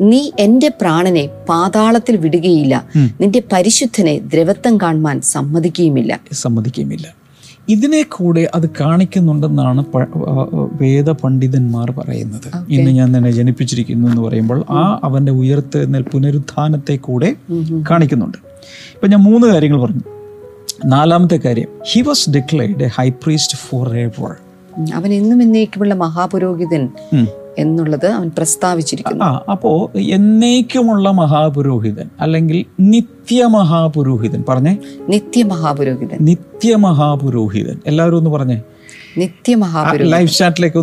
നീ 0.00 0.30
എന്റെ 0.38 0.68
പ്രാണനെ 0.68 1.26
പാതാളത്തിൽ 1.48 2.16
വിടുകയില്ല. 2.16 2.84
നിന്റെ 2.96 3.42
പരിശുദ്ധനെ 3.52 4.18
ദ്രവത്വം 4.18 4.80
കാണുവാൻ 4.80 5.20
സമ്മതിക്കുകയുമില്ല. 5.20 6.20
സമ്മതിക്കുകയുമില്ല. 6.32 7.23
ഇതിനെ 7.68 8.02
കൂടെ 8.02 8.50
അത് 8.54 8.70
കാണിക്കുന്നുണ്ടെന്നാണ് 8.80 9.84
വേദപണ്ഡിതന്മാർ 10.82 11.90
പറയുന്നത്. 11.90 12.48
ഇന്ന് 12.68 12.90
ഞാൻ 12.90 13.16
തന്നെ 13.16 13.30
ജനിപ്പിച്ചിരിക്കുന്നു 13.30 14.08
എന്ന് 14.08 14.22
പറയുമ്പോൾ 14.22 14.64
ആ 14.70 15.00
അവന്റെ 15.04 15.32
ഉയർത്തെഴുന്നേൽ 15.32 16.02
പുനരുത്ഥാനത്തെ 16.02 16.96
കൂടെ 16.96 17.34
കാണിക്കുന്നുണ്ട്. 17.90 18.38
ഇപ്പൊ 18.94 19.08
ഞാൻ 19.08 19.20
മൂന്ന് 19.20 19.46
കാര്യങ്ങൾ 19.46 19.80
പറഞ്ഞു. 19.80 20.04
നാലാമത്തെ 20.86 21.36
കാര്യം 21.36 21.68
he 21.92 22.00
was 22.00 22.30
declared 22.30 22.82
a 22.82 22.86
high 22.86 23.08
priest 23.08 23.58
for 23.58 23.96
ever 23.96 24.34
അവൻ 24.94 25.12
എന്നും 25.12 25.42
എന്നേക്കുമുള്ള 25.42 25.94
മഹാപുരോഹിതൻ. 25.94 26.88
എന്നുള്ളത് 27.58 28.06
അവൻ 28.06 28.30
പ്രസ്താവിച്ചിരിക്കുന്നു. 28.38 29.24
ആ 29.24 29.44
അപ്പോ 29.50 29.90
എന്നേക്കുമുള്ള 29.98 31.10
മഹാപുരോഹിതൻ 31.10 32.10
അല്ലെങ്കിൽ 32.20 32.64
നിത്യ 32.80 33.14
നിത്യമഹാപുരോഹിതൻ 33.24 34.44
പറഞ്ഞേ? 34.48 34.76
നിത്യ 36.20 36.76
മഹാപുരോഹിതൻ 36.76 37.78
എല്ലാവരും 37.86 38.16
ഒന്ന് 38.16 38.30
പറഞ്ഞേ? 38.30 38.62
മഹാപുരോഹിതൻ 39.54 40.10
ലൈഫ് 40.10 40.32
ചാറ്റിലേക്ക് 40.32 40.76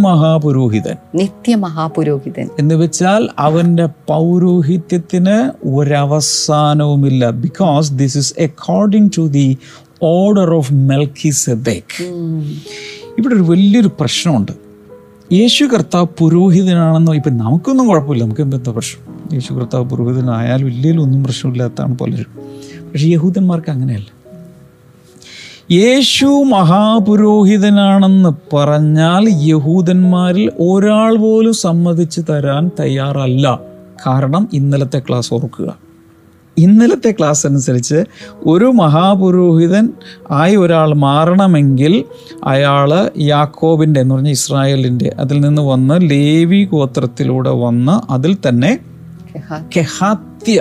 മഹാപുരോഹിതൻ 0.00 0.98
നിത്യ 1.12 1.56
മഹാപുരോഹിതൻ 1.56 2.48
എന്ന് 2.58 2.74
വെച്ചാൽ 2.74 3.28
അവന്റെ 3.38 3.86
പൗരോഹിത്യത്തിന് 3.86 5.50
ഒരവസാനവുമില്ല. 5.68 7.30
Because 7.30 7.92
this 7.92 8.18
is 8.18 8.34
according 8.42 9.10
to 9.18 9.22
the 9.22 9.58
order 10.02 10.54
of 10.54 10.74
Melchizedek 10.74 12.04
ഇവിടെ 13.18 13.34
ഒരു 13.34 13.42
വലിയൊരു 13.42 13.90
പ്രശ്നമുണ്ട്. 14.00 14.63
യേശു 15.32 15.64
കർത്താവ് 15.64 16.06
പുരോഹിതനാണെന്നോ 16.18 17.14
ഇപ്പം 17.14 17.36
നമുക്കൊന്നും 17.36 17.88
കുഴപ്പമില്ല. 17.88 18.24
നമുക്ക് 18.24 18.40
എന്താ 18.40 18.72
പ്രശ്നം? 18.72 19.28
യേശു 19.32 19.52
കർത്താവ് 19.52 19.84
പുരോഹിതനായാലും 19.84 20.66
ഇല്ലെങ്കിലും 20.66 21.02
ഒന്നും 21.02 21.24
പ്രശ്നമില്ലാത്തതാണ് 21.24 21.98
പലരും. 21.98 22.26
പക്ഷേ 22.92 23.08
യഹൂദന്മാർക്ക് 23.08 23.70
അങ്ങനെയല്ല. 23.70 24.24
യേശു 25.70 26.26
മഹാപുരോഹിതനാണെന്ന് 26.26 28.56
പറഞ്ഞാൽ 28.56 29.28
യഹൂദന്മാരിൽ 29.28 30.52
ഒരാൾ 30.60 31.16
പോലും 31.16 31.52
സമ്മതിച്ചു 31.52 32.20
തരാൻ 32.20 32.70
തയ്യാറല്ല. 32.80 33.60
കാരണം 34.06 34.48
ഇന്നലത്തെ 34.52 34.98
ക്ലാസ് 34.98 35.34
ഓർക്കുക. 35.34 35.83
ഇന്നലത്തെ 36.56 37.12
ക്ലാസ് 37.12 37.46
അനുസരിച്ച് 37.46 38.04
ഒരു 38.46 38.64
മഹാപുരോഹിതൻ 38.64 39.88
ആയി 40.30 40.56
ഒരാൾ 40.56 40.94
മാറണമെങ്കിൽ 40.94 42.04
അയാൾ 42.44 42.90
യാക്കോബിന്റെ 43.18 44.00
എന്ന് 44.00 44.14
പറഞ്ഞ 44.14 44.28
ഇസ്രായേലിന്റെ 44.30 45.16
അതിൽ 45.18 45.40
നിന്ന് 45.40 45.62
വന്ന് 45.62 46.10
ലേവി 46.10 46.64
ഗോത്രത്തിലൂടെ 46.64 47.50
വന്ന് 47.50 48.12
അതിൽ 48.12 48.36
തന്നെ 48.48 48.72
കെഹാത്യ 49.76 50.58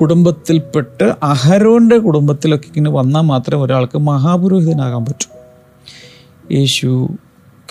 കുടുംബത്തിൽപ്പെട്ട് 0.00 1.14
അഹരോന്റെ 1.22 1.98
കുടുംബത്തിലൊക്കെ 1.98 2.66
ഇങ്ങനെ 2.66 2.90
വന്നാൽ 2.90 3.20
മാത്രമേ 3.22 3.62
ഒരാൾക്ക് 3.62 3.98
മഹാപുരോഹിതനാകാൻ 3.98 5.04
പറ്റൂ. 5.04 5.28
യേശു 6.52 6.90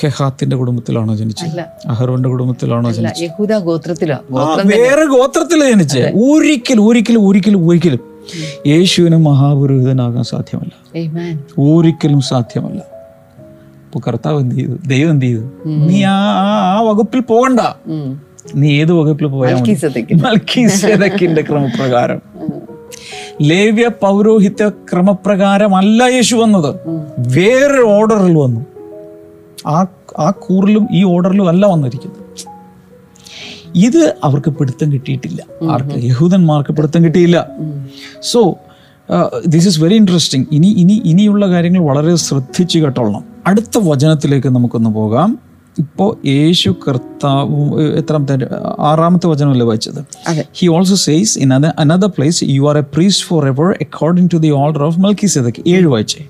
കെഹാത്തിന്റെ 0.03 0.55
കുടുംബത്തിലാണോ 0.55 1.15
ജനിച്ചത്? 1.15 1.47
അഹറോന്റെ 1.87 2.29
കുടുംബത്തിലാണോ 2.29 2.91
ജനിച്ചത്? 2.91 3.23
യഹൂദ 3.23 3.57
ഗോത്രത്തിലോ. 3.57 4.15
വേറെ 4.65 5.05
ഗോത്രത്തിൽ 5.05 5.71
ജനിച്ചേ 5.71 6.01
ഒരിക്കലും 6.15 6.87
ഒരിക്കലും 6.87 7.27
ഒരിക്കലും 7.27 7.67
ഒരിക്കലും 7.67 7.99
യേശുവിന് 8.67 9.15
മഹാപുരോഹിതനാകാൻ 9.15 10.23
സാധ്യമല്ല. 10.23 10.99
ഒരിക്കലും 11.57 12.21
സാധ്യമല്ല. 12.21 12.81
അപ്പൊ 13.85 13.99
കർത്താവ് 14.07 14.39
എന്ത് 14.39 14.55
ചെയ്തു? 14.55 14.77
ദൈവം 14.87 15.09
എന്ത് 15.09 15.25
ചെയ്തു? 15.25 15.41
നീ 15.87 16.03
ആ 16.03 16.13
ആ- 16.13 16.81
വകുപ്പിൽ 16.81 17.19
പോകണ്ട. 17.19 17.59
നീ 18.55 18.81
ഏത് 18.81 18.91
വകുപ്പിൽ 18.91 19.25
പോയാൽ 19.25 19.55
ക്രമപ്രകാരം. 21.41 22.21
ലേവ്യ 23.41 23.87
പൗരോഹിത്യ 23.87 24.69
ക്രമപ്രകാരമല്ല 24.69 26.03
യേശു 26.03 26.35
വന്നത്. 26.35 26.75
വേറെ 27.17 27.81
ഓർഡറിൽ 27.81 28.37
വന്നു. 28.37 28.74
ആ 29.65 29.85
ആ 30.19 30.31
കൂറിലും 30.39 30.87
ഈ 30.91 31.03
ഓർഡറിലും 31.03 31.49
അല്ല 31.49 31.65
വന്നിരിക്കുന്നത്. 31.65 32.21
ഇത് 33.75 34.15
അവർക്ക് 34.23 34.49
പിടുത്തം 34.49 34.91
കിട്ടിയിട്ടില്ല. 34.91 35.41
ആർക്ക് 35.71 36.05
യഹൂദന്മാർക്ക് 36.05 36.73
പിടുത്തം 36.73 37.03
കിട്ടിയില്ല. 37.03 37.47
So 38.21 38.57
this 39.47 39.67
is 39.67 39.79
very 39.81 39.95
interesting 39.95 40.47
ഇനി 40.51 40.67
ഇനി 40.67 41.01
ഇനിയുള്ള 41.05 41.47
കാര്യങ്ങൾ 41.47 41.81
വളരെ 41.85 42.15
ശ്രദ്ധിച്ച് 42.15 42.79
കേട്ടോളണം. 42.79 43.23
അടുത്ത 43.47 43.77
വചനത്തിലേക്ക് 43.77 44.47
നമുക്കൊന്ന് 44.47 44.89
പോകാം. 44.89 45.39
ഇപ്പോൾ 45.77 46.27
യേശു 46.27 46.75
കർത്താവ് 46.87 47.81
എത്രാമത്തെ 47.81 48.47
ആറാമത്തെ 48.79 49.27
വചനമല്ലേ 49.27 49.65
വായിച്ചത്? 49.65 50.01
He 50.53 50.67
also 50.67 50.95
says 50.95 51.39
in 51.39 51.53
another 51.79 52.07
place 52.07 52.43
you 52.43 52.69
are 52.69 52.77
a 52.77 52.81
priest 52.81 53.23
for 53.23 53.47
ever 53.47 53.77
according 53.81 54.29
to 54.33 54.37
the 54.37 54.49
order 54.49 54.83
of 54.83 54.99
Melchizedek 55.27 55.61
ഏഴ് 55.67 55.85
വായിച്ചേ. 55.85 56.25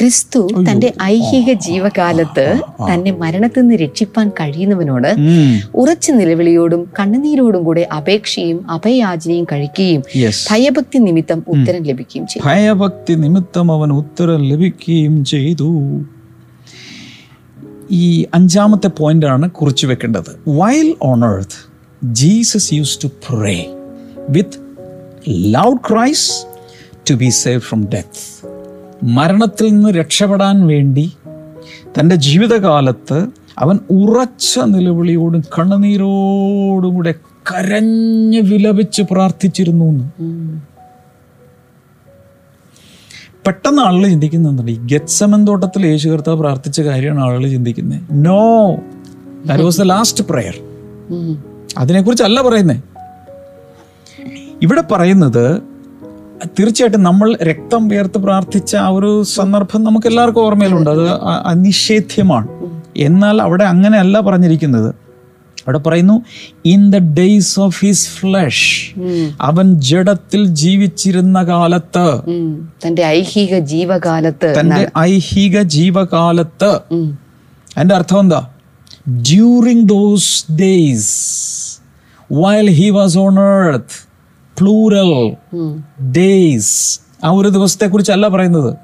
ക്രിസ്തു 0.00 0.48
തന്റെ 0.70 0.92
ഐഹിക 1.02 1.52
ജീവകാലത്ത് 1.52 2.60
തന്നെ 2.92 3.10
മരണത്തിൽ 3.10 3.60
നിന്ന് 3.60 3.74
രക്ഷിപ്പാൻ 3.74 4.28
കഴിയുന്നവനോട്. 4.28 5.16
ഉറച്ച 5.74 6.10
നിലവിളിയോടും 6.10 6.90
കണ്ണുനീരോടും 7.00 7.64
കൂടെ 7.64 7.88
അപേക്ഷയും 7.96 8.70
അഭയാചനയും 8.70 9.44
കഴിക്കുകയും 9.44 10.02
ഭയഭക്തി 10.50 10.98
നിമിത്തം 10.98 11.44
ഉത്തരം 11.48 11.82
ലഭിക്കുകയും 11.82 12.26
ചെയ്തു. 12.26 12.46
ഭയഭക്തി 12.46 13.12
നിമിത്തം 13.12 13.72
അവൻ 13.72 13.92
ഉത്തരം 13.92 14.42
ലഭിക്കുകയും 14.42 15.24
ചെയ്തു. 15.24 15.68
ഈ 17.90 18.26
അഞ്ചാമത്തെ 18.34 18.88
പോയിന്റ് 18.88 19.26
ആണ് 19.26 19.50
കുറിച്ചു 19.50 19.86
വെക്കേണ്ടത്. 19.86 20.40
While 20.48 20.94
on 21.02 21.24
earth 21.24 21.58
Jesus 22.04 22.74
use 22.74 22.98
to 23.04 23.06
pray 23.06 23.66
with 24.28 24.58
loud 25.28 25.78
cries 25.90 26.30
to 27.10 27.14
be 27.14 27.28
save 27.28 27.60
from 27.60 27.88
death 27.94 28.50
മരണത്തിൽ 29.02 29.74
നിന്ന് 29.74 29.90
രക്ഷപ്പെടാൻ 29.90 30.66
വേണ്ടി 30.66 31.12
തന്റെ 31.98 32.16
ജീവിതകാലത്ത് 32.16 33.26
അവൻ 33.58 33.78
ഉറച്ച 33.90 34.58
നിലവിളിയോടും 34.58 35.40
കണ്ണുനീരോടും 35.40 36.94
കൂടെ 36.94 37.14
കരഞ്ഞ് 37.52 38.40
വിലപിച്ച് 38.40 39.02
പ്രാർത്ഥിച്ചിരുന്നു 39.02 39.84
എന്ന്. 39.84 40.10
പെട്ടെന്ന് 43.46 43.82
ആളുകൾ 43.82 44.08
ചിന്തിക്കുന്നുണ്ട് 44.08 44.72
ഈ 44.72 44.78
ഗത്സമൻ 44.78 45.44
തോട്ടത്തിൽ 45.44 45.86
യേശു 45.86 46.08
കർത്താവ് 46.08 46.40
പ്രാർത്ഥിച്ച 46.40 46.80
കാര്യമാണ് 46.80 47.20
ആളുകൾ 47.20 47.48
ചിന്തിക്കുന്നത്. 47.48 48.00
No 48.12 48.76
that 49.46 49.62
was 49.62 49.80
the 49.80 49.82
last 49.82 50.24
prayer. 50.24 50.60
അതിനെക്കുറിച്ചല്ല 51.78 52.42
പറയുന്നത് 52.42 52.82
ഇവിടെ 54.62 54.82
പറയുന്നത് 54.90 55.69
തീർച്ചയായിട്ടും 56.46 57.02
നമ്മൾ 57.02 57.36
രക്തം 57.42 57.88
വേർത്ത് 57.88 58.18
പ്രാർത്ഥിച്ച 58.18 58.76
ആ 58.76 58.88
ഒരു 58.88 59.22
സന്ദർഭം 59.22 59.84
നമുക്ക് 59.84 60.06
എല്ലാവർക്കും 60.06 60.40
ഓർമ്മയിലുണ്ട്. 60.40 60.90
അത് 60.90 61.10
അനിഷേധ്യമാണ്. 61.46 62.48
എന്നാൽ 62.96 63.42
അവിടെ 63.42 63.64
അങ്ങനെയല്ല 63.64 64.20
പറഞ്ഞിരിക്കുന്നത്. 64.20 64.88
അവിടെ 65.60 65.78
പറയുന്നു 65.78 66.22
in 66.64 66.90
the 66.90 66.96
days 66.96 67.60
of 67.60 67.84
his 67.84 68.08
flesh 68.08 68.90
അവൻ 69.40 69.80
ജഡത്തിൽ 69.80 70.44
ജീവിച്ചിരുന്ന 70.44 71.42
കാലത്ത് 71.42 72.20
തന്റെ 72.86 73.02
ഐഹിക 73.02 73.58
ജീവകാലത്ത് 73.58 74.60
തന്റെ 74.60 74.90
ഐഹിക 74.98 75.60
ജീവകാലത്ത്. 75.60 76.80
അതിന്റെ 77.76 77.94
അർത്ഥം 77.94 78.20
എന്താ? 78.20 78.48
During 79.08 79.88
those 79.88 80.52
days 80.52 81.18
while 82.32 82.70
he 82.70 82.90
was 82.90 83.18
on 83.18 83.40
earth 83.40 84.09
plural 84.60 85.36
days 86.16 87.00
ആ 87.24 87.30
ഒരു 87.30 87.48
ദിവസത്തെ 87.48 87.86
കുറിച്ചല്ല 87.86 88.28
പറയുന്നത് 88.28 88.76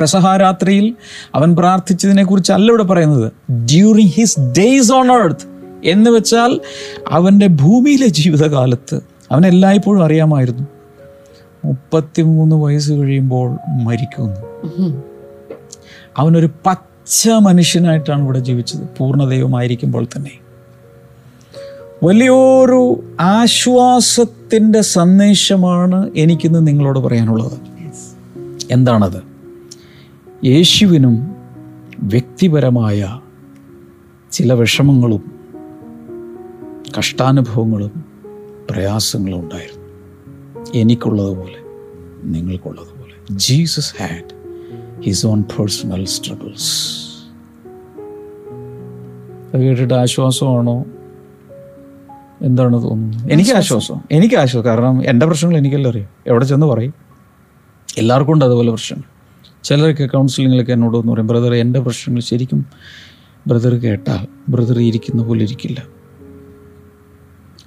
പെസഹാരാത്രിയിൽ 0.00 0.94
അവൻ 1.34 1.56
പ്രാർത്ഥിച്ചതിനെ 1.56 2.24
കുറിച്ചല്ല 2.24 2.68
ഇവിടെ 2.68 2.82
പറയുന്നത്. 2.82 3.32
During 3.52 4.08
his 4.08 4.40
days 4.40 4.92
on 4.92 5.12
earth 5.12 5.46
എന്ന് 5.84 6.10
വെച്ചാൽ 6.10 6.60
അവന്റെ 7.08 7.46
ഭൂമിയിലെ 7.46 8.06
ജീവിതകാലത്ത്. 8.06 9.00
അവൻ 9.32 9.46
എല്ലായ്പ്പോഴും 9.46 10.04
അറിയാമായിരുന്നു. 10.04 10.62
മുപ്പത്തിമൂന്ന് 11.64 12.56
വയസ്സ് 12.56 12.92
കഴിയുമ്പോൾ 12.92 13.58
മരിക്കുന്നു. 13.82 14.40
അവനൊരു 16.16 16.50
പച്ച 16.66 17.28
മനുഷ്യനായിട്ടാണ് 17.28 18.22
ഇവിടെ 18.22 18.38
ജീവിച്ചത്. 18.38 18.80
പൂർണ 18.98 19.24
ദൈവമായിരിക്കുമ്പോൾ 19.24 20.04
തന്നെ. 20.04 20.47
വലിയൊരു 22.02 23.04
ആശ്വാസത്തിന്റെ 23.20 24.80
സന്ദേശമാണ് 24.80 26.10
എനിക്കിന്ന് 26.16 26.66
നിങ്ങളോട് 26.66 26.98
പറയാനുള്ളത്. 26.98 27.58
എന്താണത്? 28.70 29.22
യേശുവിനും 30.46 31.36
വ്യക്തിപരമായ 31.98 33.20
ചില 34.32 34.52
വിഷമങ്ങളും 34.52 35.32
കഷ്ടാനുഭവങ്ങളും 36.98 38.04
പ്രയാസങ്ങളും 38.70 39.40
ഉണ്ടായിരുന്നു. 39.40 39.88
എനിക്കുള്ളതുപോലെ 40.74 41.58
നിങ്ങൾക്കുള്ളതുപോലെ. 42.24 43.38
Jesus 43.38 43.94
had 44.02 44.34
his 45.00 45.26
own 45.26 45.42
personal 45.42 46.04
struggles. 46.04 46.98
അത് 49.54 49.62
കേട്ടിട്ട് 49.62 49.94
ആശ്വാസമാണോ? 49.94 50.84
എന്താണ് 52.42 52.82
തോന്നുന്നത്? 52.82 53.32
എനിക്ക് 53.32 53.50
ആശ്വാസം. 53.50 53.96
എനിക്ക് 54.10 54.34
ആശ്വാസം. 54.34 54.66
കാരണം 54.66 55.08
എന്റെ 55.08 55.26
പ്രശ്നങ്ങൾ 55.26 55.58
എനിക്കെല്ലാം 55.58 55.90
അറിയാം. 55.90 56.08
എവിടെ 56.26 56.44
ചെന്ന് 56.44 56.66
പറയും? 56.66 56.94
എല്ലാവർക്കും 57.98 58.32
ഉണ്ട് 58.32 58.44
അതുപോലെ 58.44 58.70
പ്രശ്നങ്ങൾ 58.70 59.18
ചിലർക്ക് 59.64 60.10
കൗൺസിലിങ്ങിലൊക്കെ 60.10 60.72
എന്നോട് 60.72 60.96
എന്ന് 60.96 61.12
പറയും 61.12 61.26
ബ്രദർ 61.26 61.54
എന്റെ 61.54 61.80
പ്രശ്നങ്ങൾ 61.80 62.20
ശരിക്കും 62.20 62.66
ബ്രദർ 63.46 63.74
കേട്ടാൽ 63.74 64.26
ബ്രദർ 64.50 64.78
ഇരിക്കുന്ന 64.78 65.22
പോലെ 65.22 65.42
ഇരിക്കില്ല. 65.42 65.82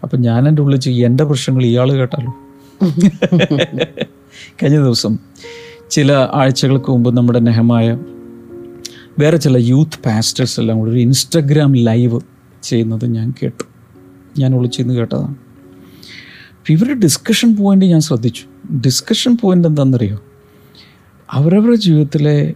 അപ്പം 0.04 0.22
ഞാൻ 0.22 0.48
എന്റെ 0.48 0.62
ഉള്ളിൽ 0.62 0.80
ചെയ്യും 0.80 1.06
എന്റെ 1.06 1.24
പ്രശ്നങ്ങൾ 1.24 1.64
ഇയാൾ 1.64 1.92
കേട്ടാലോ? 1.92 2.34
കഴിഞ്ഞ 4.64 4.78
ദിവസം 4.78 5.18
ചില 5.90 6.12
ആഴ്ചകൾക്ക് 6.12 6.92
മുമ്പ് 6.92 7.18
നമ്മുടെ 7.18 7.40
നെഹമായ 7.40 7.98
വേറെ 9.20 9.38
ചില 9.38 9.58
യൂത്ത് 9.58 10.04
പാസ്റ്റേഴ്സ് 10.06 10.60
എല്ലാം 10.60 10.80
കൂടി 10.80 10.92
ഒരു 10.92 11.00
ഇൻസ്റ്റഗ്രാം 11.00 11.76
ലൈവ് 11.76 12.20
ചെയ്യുന്നത് 12.64 13.06
ഞാൻ 13.06 13.34
കേട്ടു. 13.44 13.71
ഞാൻ 14.40 14.56
ഒളിച്ചിരുന്ന് 14.56 14.94
കേട്ടതാണ്. 14.94 15.36
ഇവരുടെ 16.70 16.94
ഡിസ്കഷൻ 16.94 17.56
പോയിന്റ് 17.56 17.86
ഞാൻ 17.86 18.00
ശ്രദ്ധിച്ചു. 18.00 18.74
ഡിസ്കഷൻ 18.74 19.38
പോയിന്റ് 19.42 19.68
എന്താണെന്നറിയോ? 19.68 20.20
അവരവരുടെ 21.32 21.76
ജീവിതത്തിലെ 21.76 22.54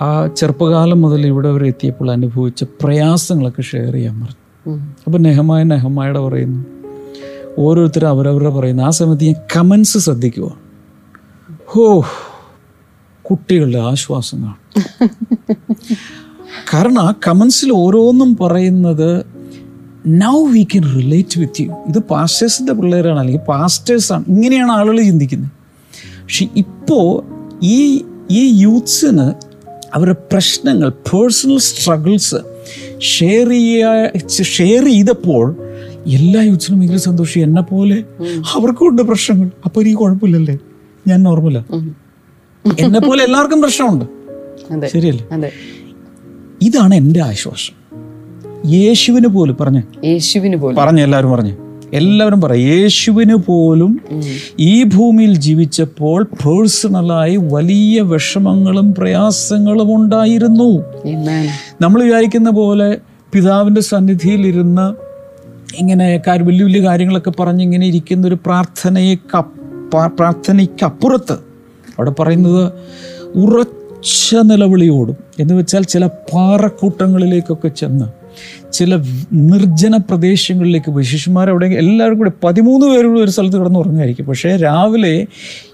ആ 0.00 0.26
ചെറുപ്പകാലം 0.26 1.02
മുതൽ 1.02 1.26
ഇവിടെ 1.26 1.50
വരെ 1.50 1.66
എത്തിയപ്പോൾ 1.66 2.10
അനുഭവിച്ച 2.10 2.64
പ്രയാസങ്ങളൊക്കെ 2.64 3.62
ഷെയർ 3.62 3.92
ചെയ്യാൻ 3.92 4.20
പറഞ്ഞു. 4.20 4.78
അപ്പോൾ 5.06 5.18
നെഹമായ 5.18 5.62
നെഹമായുടെ 5.62 6.18
പറയുന്നു. 6.18 6.64
ഓരോരുത്തരും 7.58 8.08
അവരവരുടെ 8.08 8.48
പറയുന്നു. 8.48 8.82
ആ 8.82 8.90
സമയത്ത് 8.90 9.24
ഞാൻ 9.24 9.34
കമൻസ് 9.56 9.98
ശ്രദ്ധിക്കുക 9.98 10.56
ഹോ 11.66 12.04
കുട്ടികളുടെ 13.22 13.78
ആശ്വാസങ്ങളാണ്. 13.78 14.56
കാരണം 16.74 17.00
ആ 17.00 17.14
കമൻസിൽ 17.28 17.72
ഓരോന്നും 17.72 18.36
പറയുന്നത് 18.40 19.33
now 20.06 20.46
we 20.46 20.62
can 20.62 20.82
relate 20.94 21.40
with 21.40 21.62
you 21.62 21.66
ഇത് 21.88 21.98
പാസ്റ്റേഴ്സിന്റെ 21.98 22.72
പിള്ളേരാണ് 22.72 23.18
അല്ലെങ്കിൽ 23.18 23.44
പാസ്റ്റേഴ്സാണ് 23.48 24.24
ഇങ്ങനെയാണ് 24.28 24.72
ആളുകൾ 24.72 25.02
ചിന്തിക്കുന്നത്. 25.02 25.50
പക്ഷെ 26.22 26.48
ഇപ്പോൾ 26.56 27.06
ഈ 27.62 28.04
ഈ 28.30 28.62
യൂത്ത്സിന് 28.62 29.32
അവരുടെ 29.94 30.16
പ്രശ്നങ്ങൾ 30.32 30.88
പേഴ്സണൽ 30.88 31.58
സ്ട്രഗിൾസ് 31.58 32.36
ഷെയർ 33.00 33.48
ചെയ്യുക 33.48 34.18
ഷെയർ 34.42 34.84
ചെയ്തപ്പോൾ 34.84 35.56
എല്ലാ 36.06 36.42
യൂത്ത്സിനും 36.42 36.80
ഭയങ്കര 36.80 36.96
സന്തോഷം. 36.96 37.40
എന്നെ 37.40 37.62
പോലെ 37.62 38.04
അവർക്കും 38.54 38.88
ഉണ്ട് 38.88 39.02
പ്രശ്നങ്ങൾ. 39.02 39.50
അപ്പോൾ 39.64 39.80
എനിക്ക് 39.80 39.98
കുഴപ്പമില്ലല്ലേ? 39.98 40.58
ഞാൻ 41.06 41.22
നോർമലാ 41.22 41.62
എന്നെ 42.78 43.00
പോലെ 43.00 43.24
എല്ലാവർക്കും 43.24 43.62
പ്രശ്നമുണ്ട്. 43.62 44.04
ശരിയല്ലേ? 44.86 45.50
ഇതാണ് 46.62 46.94
എന്റെ 46.94 47.20
ആശ്വാസം. 47.20 47.83
യേശുവിന് 48.66 49.26
പോലും 49.26 49.56
പറഞ്ഞു. 49.60 49.82
യേശുവിന് 50.04 50.56
പോലും. 50.56 50.76
പറഞ്ഞു 50.76 51.02
എല്ലാവരും 51.02 51.30
പറഞ്ഞു. 51.30 51.52
എല്ലാവരും 51.94 52.40
പറ 52.40 52.52
യേശുവിന് 52.52 53.34
പോലും 53.34 54.00
ഈ 54.60 54.84
ഭൂമിയിൽ 54.84 55.36
ജീവിച്ചപ്പോൾ 55.36 56.22
പേഴ്സണലായി 56.22 57.36
വലിയ 57.36 58.00
വിഷമങ്ങളും 58.00 58.94
പ്രയാസങ്ങളും 58.94 59.96
ഉണ്ടായിരുന്നു. 59.96 60.82
Amen. 61.08 61.48
നമ്മൾ 61.80 62.02
വിചാരിക്കുന്ന 62.02 62.50
പോലെ 62.50 62.98
പിതാവിന്റെ 63.32 63.80
സന്നിധിയിൽ 63.80 64.46
ഇരുന്ന് 64.46 64.94
ഇങ്ങനെ 65.76 66.22
വലിയ 66.28 66.64
വലിയ 66.64 66.88
കാര്യങ്ങളൊക്കെ 66.88 67.32
പറഞ്ഞ് 67.40 67.62
ഇങ്ങനെ 67.62 67.86
ഇരിക്കുന്ന 67.86 68.26
ഒരു 68.26 68.34
പ്രാർത്ഥനയെ 68.46 69.14
പ്രാർത്ഥനയ്ക്കപ്പുറത്ത് 70.16 71.32
അവിടെ 71.32 72.10
പറയുന്നത് 72.10 72.72
ഉറച്ച 73.34 74.34
നിലവിളിയോടും 74.34 75.16
എന്ന് 75.38 75.54
വെച്ചാൽ 75.54 75.82
ചില 75.82 76.06
പാറക്കൂട്ടങ്ങളിലേക്കൊക്കെ 76.06 77.68
ചെന്ന് 77.68 78.23
ചില 78.72 79.02
നിർജന 79.32 79.96
പ്രദേശങ്ങളിലേക്ക് 79.96 80.90
പോയി. 80.90 81.04
ശിശുമാർ 81.04 81.50
അവിടെ 81.50 81.66
എല്ലാവരും 81.66 82.18
കൂടെ 82.18 82.32
പതിമൂന്ന് 82.44 82.86
പേരുള്ള 82.86 83.20
ഒരു 83.20 83.30
സ്ഥലത്ത് 83.30 83.56
കിടന്ന് 83.56 83.78
ഉറങ്ങായിരിക്കും 83.78 84.26
പക്ഷേ 84.26 84.56
രാവിലെ 84.56 85.26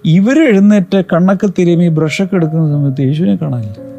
ഇവർ 0.04 0.42
എഴുന്നേറ്റ് 0.42 1.04
കണ്ണൊക്കെ 1.12 1.48
തിരുമി 1.58 1.88
ബ്രഷൊക്കെ 1.88 2.36
എടുക്കുന്ന 2.36 2.72
സമയത്ത് 2.72 3.00
യേശുവിനെ 3.00 3.36
കാണാനില്ല. 3.36 3.90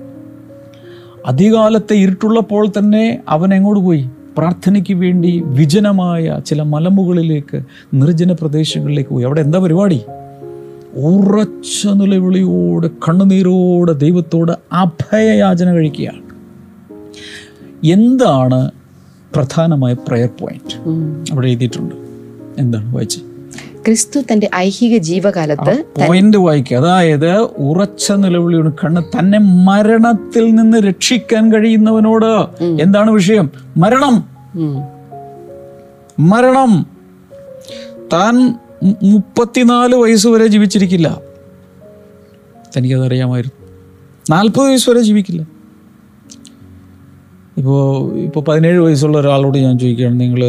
അധികാലത്തെ 1.25 1.93
ഇരുട്ടുള്ളപ്പോൾ 1.93 2.67
തന്നെ 2.67 3.19
അവൻ 3.29 3.53
എങ്ങോട്ട് 3.53 3.83
പോയി? 3.83 4.09
പ്രാർത്ഥനയ്ക്ക് 4.37 4.93
വേണ്ടി 4.93 5.41
വിജനമായ 5.45 6.39
ചില 6.45 6.61
മലമുകളിലേക്ക് 6.61 7.61
നിർജന 7.93 8.31
പ്രദേശങ്ങളിലേക്ക് 8.31 9.09
പോയി. 9.09 9.25
അവിടെ 9.25 9.41
എന്താ 9.41 9.59
പരിപാടി? 9.59 10.01
ഉറച്ച 10.95 11.87
നിലവിളിയോട് 11.87 12.87
കണ്ണുനീരോടെ 12.87 13.91
ദൈവത്തോട് 13.91 14.51
അഭയയാചന 14.73 15.71
കഴിക്കുകയാണ്. 15.71 16.21
എന്താണ് 17.85 18.71
പ്രധാനമായ 19.35 19.93
പ്രയർ 19.93 20.29
പോയിന്റ് 20.41 20.75
അവിടെ 21.31 21.47
എഴുതിയിട്ടുണ്ട്. 21.47 21.95
എന്താണ് 22.57 22.95
വായിച്ച്? 22.95 23.19
ക്രിസ്തു 23.85 24.19
തന്റെ 24.31 24.49
ഐഹിക 24.55 24.97
ജീവകാലത്ത് 24.97 25.85
പോയിന്റ് 26.07 26.37
വായിക്കുക. 26.37 26.77
അതായത് 26.77 27.37
ഉറച്ച 27.37 28.11
നിലവിളിയോട് 28.11 28.75
കണ്ണ് 28.83 29.19
തന്നെ 29.19 29.39
മരണത്തിൽ 29.39 30.55
നിന്ന് 30.55 30.77
രക്ഷിക്കാൻ 30.77 31.53
കഴിയുന്നവനോട് 31.53 32.63
എന്താണ് 32.63 33.11
വിഷയം? 33.11 33.51
മരണം. 33.77 34.23
മരണം. 36.19 36.87
താൻ 38.13 38.55
മുപ്പത്തിനാല് 39.03 39.95
വയസ്സ് 39.95 40.27
വരെ 40.27 40.47
ജീവിച്ചിരിക്കില്ല. 40.47 41.21
തനിക്കതറിയാമായിരുന്നു. 42.77 43.67
നാൽപ്പത് 44.29 44.63
വയസ്സ് 44.63 44.89
വരെ 44.89 45.01
ജീവിക്കില്ല. 45.01 45.45
ഇപ്പോൾ 47.61 47.79
ഇപ്പോൾ 48.25 48.41
പതിനേഴ് 48.47 48.79
വയസ്സുള്ള 48.79 49.17
ഒരാളോട് 49.19 49.57
ഞാൻ 49.57 49.79
ചോദിക്കുകയാണ് 49.79 50.21
നിങ്ങൾ 50.21 50.41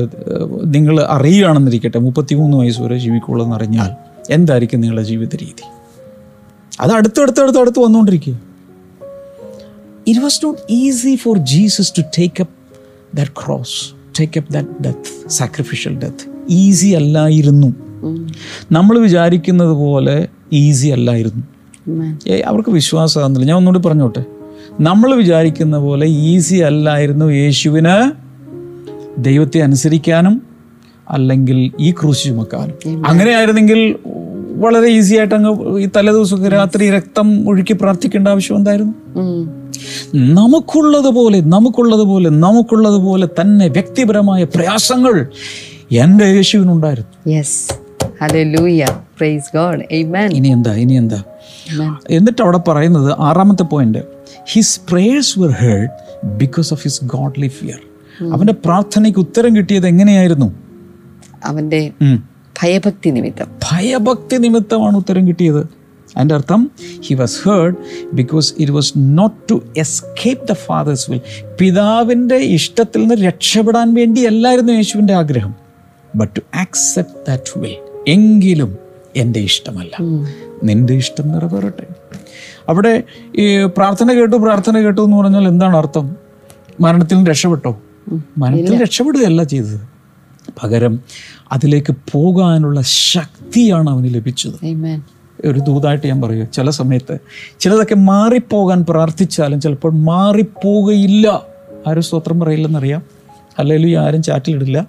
നിങ്ങൾ 0.77 0.97
അറിയുകയാണെന്നിരിക്കട്ടെ 1.17 1.99
മുപ്പത്തിമൂന്ന് 1.99 2.57
വയസ്സ് 2.57 2.81
വരെ 2.81 2.97
ജീവിക്കുള്ളൂ 2.99 3.43
എന്നറിഞ്ഞാൽ 3.47 3.91
എന്തായിരിക്കും 4.31 4.81
നിങ്ങളുടെ 4.81 5.05
ജീവിത 5.11 5.37
രീതി? 5.45 5.65
അത് 6.81 6.93
അടുത്തടുത്തടുത്ത് 6.93 7.61
അടുത്ത് 7.63 7.81
വന്നുകൊണ്ടിരിക്കുക 7.85 8.37
it 10.11 10.21
was 10.21 10.41
not 10.45 10.61
easy 10.71 11.15
for 11.25 11.39
Jesus 11.39 11.93
to 11.99 12.03
take 12.19 12.43
up 12.45 12.55
that 13.17 13.33
cross 13.41 13.79
take 14.21 14.39
up 14.41 14.53
that 14.53 14.83
death 14.87 15.31
sacrificial 15.31 15.95
death 16.05 16.25
easy 16.61 16.91
അല്ലായിരുന്നു. 17.01 17.71
നമ്മൾ 18.73 18.95
വിചാരിക്കുന്നത് 18.99 19.75
പോലെ 19.85 20.17
ഈസി 20.53 20.89
അല്ലായിരുന്നു. 20.97 21.45
അവർക്ക് 22.51 22.71
വിശ്വാസമാകുന്നില്ല 22.71 23.47
ഞാൻ 23.51 23.57
ഒന്നുകൂടി 23.57 23.83
പറഞ്ഞോട്ടെ? 23.89 24.23
നമ്മൾ 24.81 25.15
വിചാരിക്കുന്ന 25.15 25.79
പോലെ 25.79 26.07
ഈസി 26.07 26.57
അല്ലായിരുന്നു 26.57 27.25
യേശുവിന് 27.25 28.13
ദൈവത്തെ 29.19 29.59
അനുസരിക്കാനും 29.59 30.43
അല്ലെങ്കിൽ 31.11 31.73
ഈ 31.81 31.91
ക്രൂശ് 31.91 32.25
ചുമക്കാനും. 32.25 33.03
അങ്ങനെയായിരുന്നെങ്കിൽ 33.07 33.97
വളരെ 34.57 34.89
ഈസി 34.89 35.15
ആയിട്ട് 35.15 35.35
അങ്ങ് 35.35 35.79
ഈ 35.79 35.89
തലേദിവസമൊക്കെ 35.97 36.49
രാത്രി 36.49 36.91
രക്തം 36.91 37.49
ഒഴുക്കി 37.49 37.73
പ്രാർത്ഥിക്കേണ്ട 37.73 38.29
ആവശ്യം 38.29 38.57
എന്തായിരുന്നു. 38.57 38.93
നമുക്കുള്ളതുപോലെ 40.15 41.41
നമുക്കുള്ളതുപോലെ 41.41 42.31
നമുക്കുള്ളതുപോലെ 42.31 43.29
തന്നെ 43.41 43.69
വ്യക്തിപരമായ 43.69 44.45
പ്രയാസങ്ങൾ 44.45 45.27
എന്റെ 45.93 46.25
യേശുവിനുണ്ടായിരുന്നു. 46.25 47.13
ഇനി 50.35 50.49
എന്താ 50.49 50.75
ഇനി 50.75 50.93
എന്താ? 50.93 51.23
എന്നിട്ട് 52.11 52.43
അവിടെ 52.43 52.61
പറയുന്നത് 52.69 53.17
ആറാമത്തെ 53.19 53.63
point 53.63 54.22
his 54.49 54.81
prayers 54.91 55.39
were 55.39 55.51
heard 55.51 55.91
because 56.25 56.75
of 56.75 56.83
his 56.83 57.05
godly 57.05 57.49
fear 57.49 57.81
അവന്റെ 58.33 58.53
പ്രാർത്ഥനയ്ക്ക് 58.53 59.21
ഉത്തരം 59.21 59.57
കിട്ടിയത് 59.57 59.87
എങ്ങനെയായിരുന്നു? 59.87 60.53
അവന്റെ. 61.45 61.93
ഭയഭക്തി 62.63 63.11
നിമിത്തം. 63.11 63.47
ഭയഭക്തി 63.73 64.37
നിമിത്തമാണ് 64.37 64.97
ഉത്തരം 64.97 65.29
കിട്ടിയത്. 65.29 65.83
അതിന്റെ 66.17 66.35
അർത്ഥം 66.35 66.71
he 67.01 67.15
was 67.15 67.49
heard 67.49 67.75
because 68.13 68.55
it 68.59 68.73
was 68.73 68.93
not 68.97 69.51
to 69.51 69.63
escape 69.77 70.49
the 70.49 70.53
father's 70.53 71.11
will 71.11 71.21
പിതാവിന്റെ 71.61 72.35
ഇഷ്ടത്തിൽ 72.35 73.01
നിന്ന് 73.01 73.15
രക്ഷപ്പെടാൻ 73.15 73.95
വേണ്ടിയല്ലായിരുന്നു 73.95 74.73
യേശുവിന്റെ 74.73 75.15
ആഗ്രഹം. 75.15 75.55
But 76.17 76.37
to 76.37 76.41
accept 76.57 77.15
that 77.29 77.59
will 77.59 77.77
എങ്കിലും 78.09 78.82
എന്റെ 79.17 79.41
ഇഷ്ടമല്ല. 79.41 79.97
നിന്റെ 80.65 80.95
ഇഷ്ടം 80.95 81.29
നിറവേറട്ടെ. 81.29 81.87
അവിടെ 82.69 83.03
ഈ 83.37 83.65
പ്രാർത്ഥന 83.65 84.13
കേട്ടു 84.13 84.37
പ്രാർത്ഥന 84.37 84.79
കേട്ടു 84.79 85.01
എന്ന് 85.01 85.17
പറഞ്ഞാൽ 85.17 85.49
എന്താണ് 85.49 85.77
അർത്ഥം? 85.77 86.17
മരണത്തിൽ 86.81 87.15
നിന്ന് 87.15 87.31
രക്ഷപ്പെട്ടോ 87.31 87.83
മരണത്തിൽ 88.39 88.83
രക്ഷപ്പെടുകയല്ല 88.83 89.43
ചെയ്തത്. 89.43 89.81
പകരം 90.63 91.01
അതിലേക്ക് 91.53 91.97
പോകാനുള്ള 92.13 92.81
ശക്തിയാണ് 92.83 93.91
അവന് 93.91 94.15
ലഭിച്ചത്. 94.15 94.67
ഒരു 95.45 95.59
ദൂതായിട്ട് 95.59 96.07
ഞാൻ 96.07 96.23
പറയൂ 96.23 96.45
ചില 96.45 96.71
സമയത്ത് 96.71 97.19
ചിലതൊക്കെ 97.61 97.95
മാറിപ്പോകാൻ 97.95 98.85
പ്രാർത്ഥിച്ചാലും 98.89 99.61
ചിലപ്പോൾ 99.61 99.93
മാറിപ്പോകയില്ല. 99.93 101.43
ആരും 101.87 102.03
സ്തോത്രം 102.03 102.41
പറയില്ലെന്നറിയാം. 102.41 103.03
അല്ലെങ്കിൽ 103.59 103.99
ആരും 103.99 104.23
ചാറ്റിലിടില്ല. 104.23 104.87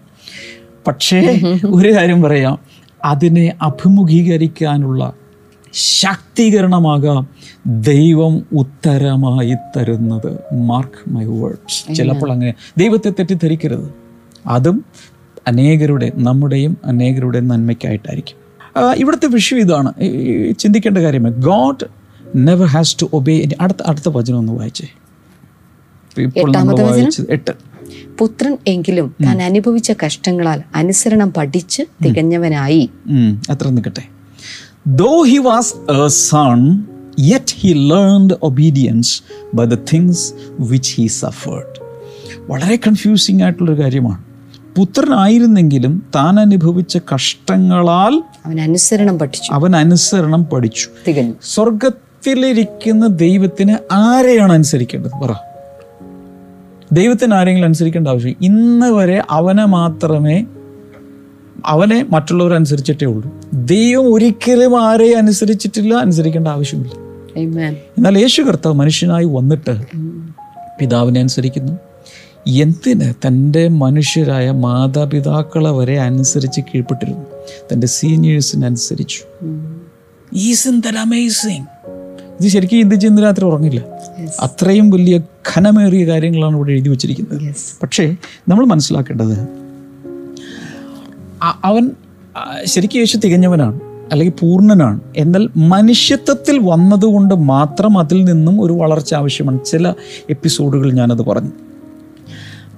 പക്ഷേ 0.87 1.41
ഒരു 1.65 1.93
കാര്യം 1.93 2.21
പറയാം. 2.21 2.59
അതിനെ 3.03 3.53
അഭിമുഖീകരിക്കാനുള്ള 3.61 5.13
ശാക്തീകരണമാകാം 5.73 7.27
ദൈവം 7.65 8.45
ഉത്തരമായി 8.53 9.55
തരുന്നത്. 9.77 10.39
മാർക്ക് 10.53 11.09
മൈ 11.09 11.25
വേർഡ്സ് 11.25 11.95
ചിലപ്പോൾ 11.95 12.31
അങ്ങനെ 12.31 12.53
ദൈവത്തെ 12.77 13.09
തെറ്റിദ്ധരിക്കരുത്. 13.09 13.93
അതും 14.47 14.85
അനേകരുടെ 15.47 16.11
നമ്മുടെയും 16.15 16.77
അനേകരുടെ 16.85 17.39
നന്മയ്ക്കായിട്ടായിരിക്കും. 17.39 18.37
ഇവിടുത്തെ 18.95 19.27
വിഷയം 19.27 19.59
ഇതാണ്. 19.59 19.93
ചിന്തിക്കേണ്ട 20.59 20.97
കാര്യമാണ് 20.97 21.35
God 21.35 21.85
never 22.35 22.65
has 22.65 22.97
to 23.01 23.09
obey 23.13 23.47
അടുത്ത 23.61 23.77
അടുത്ത 23.87 24.09
വചനം 24.09 24.37
ഒന്ന് 24.37 24.53
വായിച്ചേ. 24.53 24.87
ഇപ്പോൾ 26.17 26.51
നമ്മൾ 26.51 26.79
വായിച്ചത് 26.79 27.25
എട്ട്. 27.29 27.72
പുത്രൻ 28.19 28.57
എങ്കിലും 28.67 29.15
താൻ 29.23 29.41
അനുഭവിച്ച 29.41 29.91
കഷ്ടങ്ങളാൽ 30.05 30.61
അനുസരണം 30.75 31.33
പഠിച്ച് 31.33 31.83
തികഞ്ഞവനായി. 32.05 32.89
അത്ര 33.49 33.69
നിൽക്കട്ടെ 33.69 34.03
though 34.87 35.21
he 35.21 35.37
was 35.37 35.91
a 35.91 36.07
son 36.07 36.83
yet 37.19 37.53
he 37.59 37.73
learned 37.73 38.33
obedience 38.43 39.23
by 39.53 39.65
the 39.65 39.73
things 39.73 40.33
which 40.59 41.01
he 41.01 41.07
suffered 41.07 41.83
വളരെ 42.51 42.75
കൺഫ്യൂസിംഗ് 42.75 43.43
ആയിട്ടുള്ളൊരു 43.43 43.81
കാര്യമാണ്. 43.81 44.23
പുത്രനായിരുന്നെങ്കിലും 44.77 46.03
താൻ 46.15 46.39
അനുഭവിച്ച 46.39 46.97
കഷ്ടങ്ങളാൽ 47.15 48.23
അവൻ 48.45 48.61
അനുസരണം 48.61 49.19
പഠിച്ചു. 49.19 49.53
അവൻ 49.53 49.75
അനുസരണം 49.75 50.45
പഠിച്ചു. 50.45 50.87
തികഞ്ഞു. 51.07 51.33
സ്വർഗത്തിലിരിക്കുന്ന 51.43 53.07
ദൈവത്തിന് 53.07 53.93
ആരെയാണ് 53.93 54.53
അനുസരിക്കേണ്ടത്? 54.53 55.11
പറ. 55.11 55.33
ദൈവത്തിന് 56.93 57.33
ആരെങ്കിലും 57.33 57.65
അനുസരിക്കേണ്ട 57.65 58.07
ആവശ്യം 58.07 58.35
ഇന്ന് 58.41 58.85
വരെ 58.85 59.23
അവനെ 59.29 59.65
മാത്രമേ 59.65 60.45
അവനെ 61.65 62.05
മറ്റുള്ളവർ 62.09 62.53
അനുസരിച്ചിട്ടേ 62.53 63.05
ഉള്ളൂ. 63.05 63.33
ദൈവം 63.53 64.13
ഒരിക്കലും 64.13 64.83
ആരെയും 64.83 65.17
അനുസരിച്ചിട്ടില്ല 65.17 65.93
അനുസരിക്കേണ്ട 65.93 66.47
ആവശ്യമില്ല. 66.47 66.91
എന്നാൽ 67.97 68.17
യേശു 68.17 68.41
കർത്താവ് 68.41 68.75
മനുഷ്യനായി 68.75 69.25
വന്നിട്ട് 69.25 69.81
പിതാവിനെ 70.79 71.19
അനുസരിക്കുന്നു. 71.19 71.73
എന്തിന്? 72.47 73.13
തന്റെ 73.27 73.67
മനുഷ്യരായ 73.67 74.51
മാതാപിതാക്കളെ 74.51 75.71
വരെ 75.71 75.99
അനുസരിച്ച് 75.99 76.61
കീഴ്പ്പെട്ടിരുന്നു. 76.61 77.25
തന്റെ 77.73 77.87
സീനിയേഴ്സിനെ 77.87 78.65
അനുസരിച്ചു. 78.65 79.21
ഈസ് 80.33 80.69
ദ 80.69 80.97
അമേസിങ് 80.99 81.65
ഇത് 82.39 82.47
ശരിക്കും 82.47 82.77
ചിന്തിച്ച് 82.79 83.07
ഇന്ന് 83.07 83.21
രാത്രി 83.23 83.45
ഉറങ്ങില്ല. 83.45 83.79
അത്രയും 84.39 84.89
വലിയ 84.89 85.17
ഘനമേറിയ 85.49 86.05
കാര്യങ്ങളാണ് 86.07 86.55
ഇവിടെ 86.55 86.71
എഴുതി 86.71 86.89
വച്ചിരിക്കുന്നത്. 86.89 87.55
പക്ഷേ 87.83 88.15
നമ്മൾ 88.49 88.65
മനസ്സിലാക്കേണ്ടത് 88.65 89.47
അവൻ 91.63 91.91
ശരിക്കും 92.65 92.99
യേശു 92.99 93.17
തികഞ്ഞവനാണ് 93.17 93.79
അല്ലെങ്കിൽ 94.11 94.33
പൂർണനാണ്. 94.39 94.99
എന്നാൽ 95.17 95.49
മനുഷ്യത്വത്തിൽ 95.57 96.59
വന്നതുകൊണ്ട് 96.59 97.35
മാത്രം 97.35 97.97
അതിൽ 97.97 98.25
നിന്നും 98.25 98.61
ഒരു 98.61 98.73
വളർച്ച 98.73 99.13
ആവശ്യമാണ്. 99.13 99.59
ചില 99.65 99.93
എപ്പിസോഡുകൾ 100.29 100.91
ഞാനത് 100.93 101.21
പറഞ്ഞു. 101.21 101.51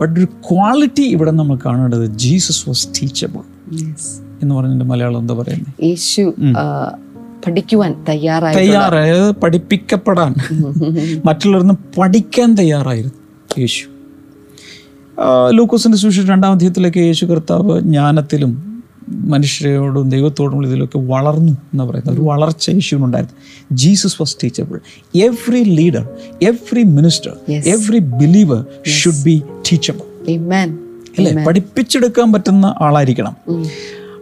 ബട്ട് 0.01 0.19
ഒരു 0.19 0.25
ക്വാളിറ്റി 0.25 1.01
ഇവിടെ 1.01 1.31
നമ്മൾ 1.31 1.57
കാണേണ്ടത് 1.65 2.05
ജീസസ് 2.05 2.69
വാസ് 2.69 2.87
ടീച്ചബിൾ 2.87 3.43
എന്ന് 4.41 4.55
പറഞ്ഞതിന്റെ 4.55 4.85
മലയാളം 4.85 5.19
എന്താ 5.19 5.33
പറയുന്നത് 5.33 5.83
യേശു 5.83 6.33
പഠിക്കുവാൻ 7.47 8.05
തയ്യാറായി 8.09 8.55
തയ്യാറായത് 8.55 9.31
പഠിപ്പിക്കപ്പെടാൻ. 9.31 10.33
മറ്റുള്ളവരിന്ന് 11.25 11.73
പഠിക്കാൻ 11.97 12.55
തയ്യാറായിരുന്നു. 12.55 13.15
യേശു. 13.59 13.85
ലൂക്കോസിന്റെ 15.49 15.51
ലൂക്കോസിന്റെ 15.51 15.97
സുവിശേഷം 15.97 16.27
രണ്ടാം 16.27 16.51
അധ്യായത്തിലൊക്കെ 16.51 16.99
യേശു 16.99 17.25
കർത്താവ് 17.25 17.79
ജ്ഞാനത്തിലും 17.79 18.83
മനുഷ്യരോടും 19.09 20.09
ദൈവത്തോടും 20.09 20.65
ഇതിലൊക്കെ 20.65 20.99
വളർന്നു 20.99 21.51
എന്ന് 21.51 21.83
പറയുന്നത്. 21.83 22.15
ഒരു 22.15 22.21
വളർച്ച 22.21 22.69
യേശുവിനുണ്ടായിരുന്നു. 22.69 23.35
Jesus 23.71 24.15
was 24.15 24.37
teachable 24.43 24.79
every 25.15 25.63
leader 25.63 26.09
every 26.41 26.83
minister. 26.83 27.51
Every 27.51 27.97
believer 27.97 28.65
should 28.87 29.23
be 29.23 29.41
teachable 29.71 30.15
Amen. 30.31 30.77
അല്ലേ? 31.19 31.43
പഠിപ്പിച്ചെടുക്കാൻ 31.43 32.33
പറ്റുന്ന 32.33 32.75
ആളായിരിക്കണം. 32.81 33.35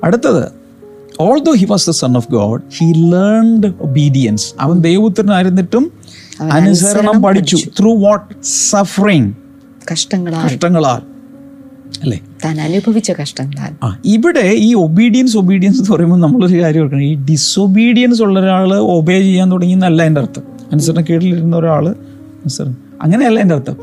അടുത്തത് 0.04 0.63
although 1.20 1.54
he 1.54 1.66
was 1.66 1.90
the 1.90 1.94
son 1.94 2.18
of 2.18 2.32
God 2.32 2.62
he 2.78 2.94
learned 2.94 3.74
obedience 3.82 4.54
അവൻ 4.60 4.80
ദൈവപുത്രനായിരുന്നിട്ടും 4.80 5.92
അനുസരണം 6.52 7.24
പഠിച്ചു. 7.24 7.58
ത്രൂ 7.80 8.04
വാട്ട് 8.04 8.44
സഫറിങ് 8.44 9.34
കഷ്ടങ്ങളാൽ. 9.92 10.46
കഷ്ടങ്ങളാൽ. 10.46 11.14
അല്ലേ? 12.04 12.20
താൻ 12.46 12.62
അനുഭവിച്ച 12.62 13.12
കഷ്ടങ്ങളാൽ. 13.22 13.86
ആ 13.86 14.00
ഇവിടെ 14.06 14.40
ഈ 14.40 14.74
ഒബീഡിയൻസ് 14.74 15.38
ഒബീഡിയൻസ് 15.38 15.80
എന്ന് 15.80 15.92
പറയുമ്പോൾ 15.92 16.20
നമ്മളൊരു 16.20 16.62
കാര്യം 16.62 16.84
ഓർക്കണം. 16.84 17.04
ഈ 17.04 17.16
ഡിസൊബീഡിയൻസ് 17.16 18.22
ഉള്ള 18.22 18.40
ഒരാൾ 18.40 18.74
ഒബേ 18.74 19.22
ചെയ്യാൻ 19.22 19.52
തുടങ്ങി 19.52 19.74
എന്നല്ല 19.74 20.04
എന്റെ 20.04 20.22
അർത്ഥം. 20.22 20.44
അനുസരണ 20.72 21.02
കീഴിലിരുന്ന 21.02 21.56
ഒരാൾ 21.56 21.90
അനുസരണം. 21.90 22.78
അങ്ങനെയല്ല 23.02 23.40
എന്റെ 23.40 23.56
അർത്ഥം. 23.56 23.78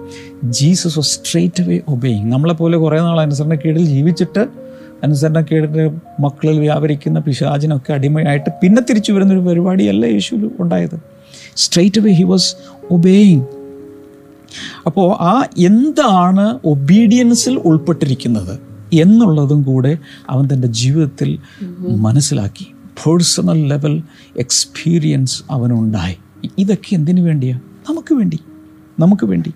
ജീസസ് 0.45 1.01
സ്ട്രേറ്റ് 1.01 1.63
അവേ 1.63 1.81
ഒബേയിങ് 1.89 2.33
നമ്മളെ 2.33 2.55
പോലെ 2.55 2.79
കുറേ 2.79 2.99
നാൾ 2.99 3.21
അനുസരണ 3.21 3.55
കീഴിൽ 3.55 3.85
ജീവിച്ചിട്ട് 3.85 4.47
അനുസരണ 5.05 5.41
കീഴിന്റെ 5.41 5.91
മക്കളിൽ 6.21 6.61
വ്യാപരിക്കുന്ന 6.61 7.21
പിശാചിനൊക്കെ 7.21 7.93
അടിമയായിട്ട് 7.93 8.51
പിന്നെ 8.63 8.83
തിരിച്ചു 8.83 9.13
വരുന്നൊരു 9.13 9.41
പരിപാടിയല്ല 9.41 10.07
യേശു 10.07 10.51
ഉണ്ടായത്. 10.59 11.01
Straight 11.57 12.01
away 12.01 12.13
he 12.13 12.23
was 12.23 12.55
obeying 12.91 13.47
അപ്പോൾ 14.87 15.17
ആ 15.21 15.47
എന്താണ് 15.59 16.59
ഒബീഡിയൻസിൽ 16.65 17.59
ഉൾപ്പെട്ടിരിക്കുന്നത് 17.59 18.59
എന്നുള്ളതും 18.93 19.63
കൂടെ 19.63 19.99
അവൻ 20.31 20.49
തന്റെ 20.53 20.69
ജീവിതത്തിൽ 20.69 21.39
മനസ്സിലാക്കി. 21.97 22.67
പേഴ്സണൽ 23.07 23.69
ലെവൽ 23.69 24.03
എക്സ്പീരിയൻസ് 24.37 25.43
അവനുണ്ടായി. 25.51 26.17
ഇതൊക്കെ 26.59 26.95
എന്തിനു 26.95 27.21
വേണ്ടിയാണ് 27.23 27.61
നമുക്ക് 27.91 28.15
വേണ്ടി. 28.15 28.39
നമുക്ക് 28.99 29.27
വേണ്ടി. 29.27 29.53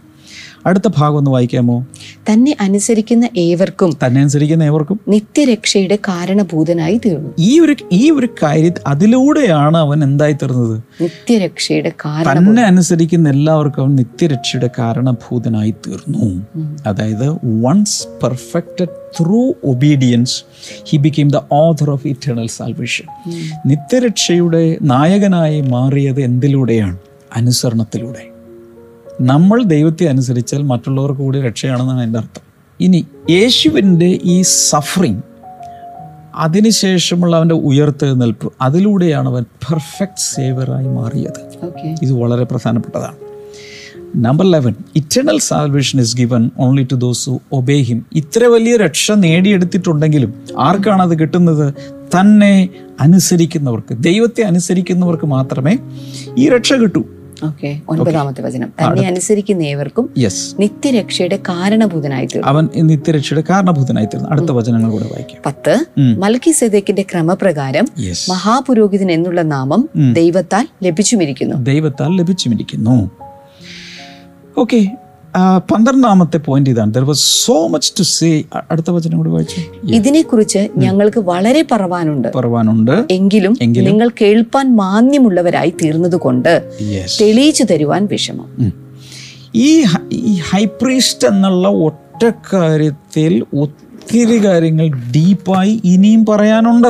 അടുത്ത 0.67 0.85
ഭാഗം 0.99 1.17
ഒന്ന് 1.17 1.31
വായിക്കാമോ? 1.31 1.87
തന്നെ 2.33 2.57
അനുസരിക്കുന്ന 2.61 3.29
ഏവർക്കും 3.37 3.93
തന്നെ 4.07 4.21
അനുസരിക്കുന്ന 4.21 4.63
ഏവർക്കും 4.63 5.01
നിത്യരക്ഷയുടെ 5.09 5.97
കാരണഭൂതനായി 5.97 7.01
തീർന്നു. 7.07 7.31
ഈ 7.39 7.61
ഒരു 7.61 7.77
ഈ 7.93 8.11
ഒരു 8.11 8.29
കാര്യം 8.43 8.73
അതിലൂടെയാണ് 8.87 9.77
അവൻ 9.77 10.05
എന്തായി 10.05 10.33
തീർന്നത്? 10.33 10.83
നിത്യരക്ഷയുടെ 11.03 11.93
തന്നെ 12.49 12.63
അനുസരിക്കുന്ന 12.63 13.29
എല്ലാവർക്കും 13.29 13.83
അവൻ 13.83 13.97
നിത്യരക്ഷയുടെ 13.97 14.71
കാരണഭൂതനായി 14.79 15.75
തീർന്നു. 15.87 16.47
അതായത് 16.87 17.29
once 17.63 18.09
perfected 18.23 18.89
through 19.21 19.55
obedience 19.65 20.45
he 20.85 20.99
became 20.99 21.29
the 21.29 21.41
author 21.53 21.91
of 21.91 22.07
eternal 22.07 22.47
salvation 22.47 23.33
നിത്യരക്ഷയുടെ 23.67 24.77
നായകനായി 24.83 25.61
മാറിയത് 25.61 26.21
എന്തിലൂടെയാണ്? 26.21 26.99
അനുസരണത്തിലൂടെ. 27.37 28.34
നമ്മൾ 29.21 29.63
ദൈവത്തെ 29.63 30.05
അനുസരിച്ചാൽ 30.05 30.63
മറ്റുള്ളവർക്ക് 30.63 31.21
കൂടി 31.21 31.41
രക്ഷയാണെന്നാണ് 31.41 32.03
എന്റെ 32.03 32.19
അർത്ഥം. 32.19 32.43
ഇനി 32.81 33.07
യേശുവിന്റെ 33.31 34.21
ഈ 34.25 34.43
സഫറിങ് 34.43 35.23
അതിനുശേഷമുള്ള 36.35 37.37
അവന്റെ 37.37 37.55
ഉയർത്തെഴുന്നേൽപ്പ് 37.55 38.53
അതിലൂടെയാണ് 38.61 39.29
അവൻ 39.29 39.43
പെർഫെക്റ്റ് 39.43 40.35
സേവറായി 40.35 40.87
മാറിയത്. 40.87 41.67
ഇത് 42.03 42.13
വളരെ 42.13 42.45
പ്രധാനപ്പെട്ടതാണ്. 42.45 43.17
Number 44.17 44.51
eleven 44.51 44.75
eternal 44.97 45.39
salvation 45.39 46.01
is 46.01 46.17
given 46.17 46.51
only 46.59 46.87
to 46.93 46.95
those 46.95 47.31
who 47.31 47.41
obey 47.53 47.79
him 47.81 48.07
ഇത്ര 48.15 48.45
വലിയ 48.45 48.77
രക്ഷ 48.77 49.13
നേടിയെടുത്തിട്ടുണ്ടെങ്കിലും 49.13 50.35
ആർക്കാണ് 50.59 51.03
അത് 51.03 51.19
കിട്ടുന്നത്? 51.19 51.75
തന്നെ 52.21 52.69
അനുസരിക്കുന്നവർക്ക് 53.01 53.95
ദൈവത്തെ 53.95 54.43
അനുസരിക്കുന്നവർക്ക് 54.43 55.27
മാത്രമേ 55.27 55.79
ഈ 56.39 56.49
രക്ഷ 56.49 56.73
കിട്ടൂ. 56.73 57.05
ഓക്കെ 57.43 57.81
ഒൻപതാമത്തെ 57.89 58.43
വചനം. 58.43 58.69
തന്നെ 58.69 59.07
അനുസരിക്കുന്ന 59.07 59.63
ഏവർക്കും 59.63 60.11
നിത്യരക്ഷയുടെ 60.61 61.37
കാരണഭൂതനായി 61.37 62.27
തീർന്നു 62.27 62.49
അവൻ 62.49 62.69
നിത്യരക്ഷയുടെ 62.77 63.45
കാരണഭൂതനായി 63.51 64.07
തീർന്നു 64.07 64.31
അടുത്ത 64.31 64.51
വചനങ്ങൾ 64.51 64.91
കൂടെ 64.91 65.05
വായിക്കാം. 65.05 65.43
പത്ത്. 65.47 65.85
മൽക്കി 66.19 66.51
സെദേക്കിന്റെ 66.51 67.03
ക്രമപ്രകാരം 67.03 67.85
മഹാപുരോഹിതൻ 68.31 69.13
എന്നുള്ള 69.13 69.43
നാമം 69.43 69.89
ദൈവത്താൽ 70.13 70.69
ലഭിച്ചുമിരിക്കുന്നു. 70.83 71.57
ദൈവത്താൽ 71.57 72.17
ലഭിച്ചുമിരിക്കുന്നു. 72.17 73.11
ഓക്കെ 74.59 74.87
പന്ത്രണ്ടാമത്തെ 75.71 76.39
പോയിന്റ് 76.39 76.71
ഇതാണ്. 76.71 77.15
സോ 77.15 77.67
മച്ച് 77.67 77.93
ടു 77.99 78.03
സേ 78.03 78.43
അടുത്ത 78.71 78.91
വചനം 78.91 79.17
കൂടി 79.19 79.31
വായിച്ചു? 79.31 79.87
ഇതിനെക്കുറിച്ച് 79.87 80.69
ഞങ്ങൾക്ക് 80.77 81.21
വളരെ 81.21 81.65
പറവാനുണ്ട്. 81.73 82.29
പറവാനുണ്ട്. 82.33 83.07
എങ്കിലും 83.11 83.57
നിങ്ങൾ 83.63 84.11
കേൾപ്പാൻ 84.21 84.77
മാന്യമുള്ളവരായി 84.77 85.71
തീർന്നതുകൊണ്ട് 85.71 86.25
കൊണ്ട് 86.25 86.71
തെളിയിച്ചു 87.21 87.65
തരുവാൻ 87.65 88.09
വിഷമം. 88.11 88.73
ഈ 89.55 89.83
ഹൈപ്രീസ്റ്റ് 90.51 91.29
എന്നുള്ള 91.29 91.69
ഒറ്റ 91.69 92.25
കാര്യത്തിൽ 92.53 93.45
ഒത്തിരി 93.59 94.45
കാര്യങ്ങൾ 94.45 94.89
ഡീപ്പായി 95.17 95.81
ഇനിയും 95.85 96.27
പറയാനുണ്ട്. 96.27 96.89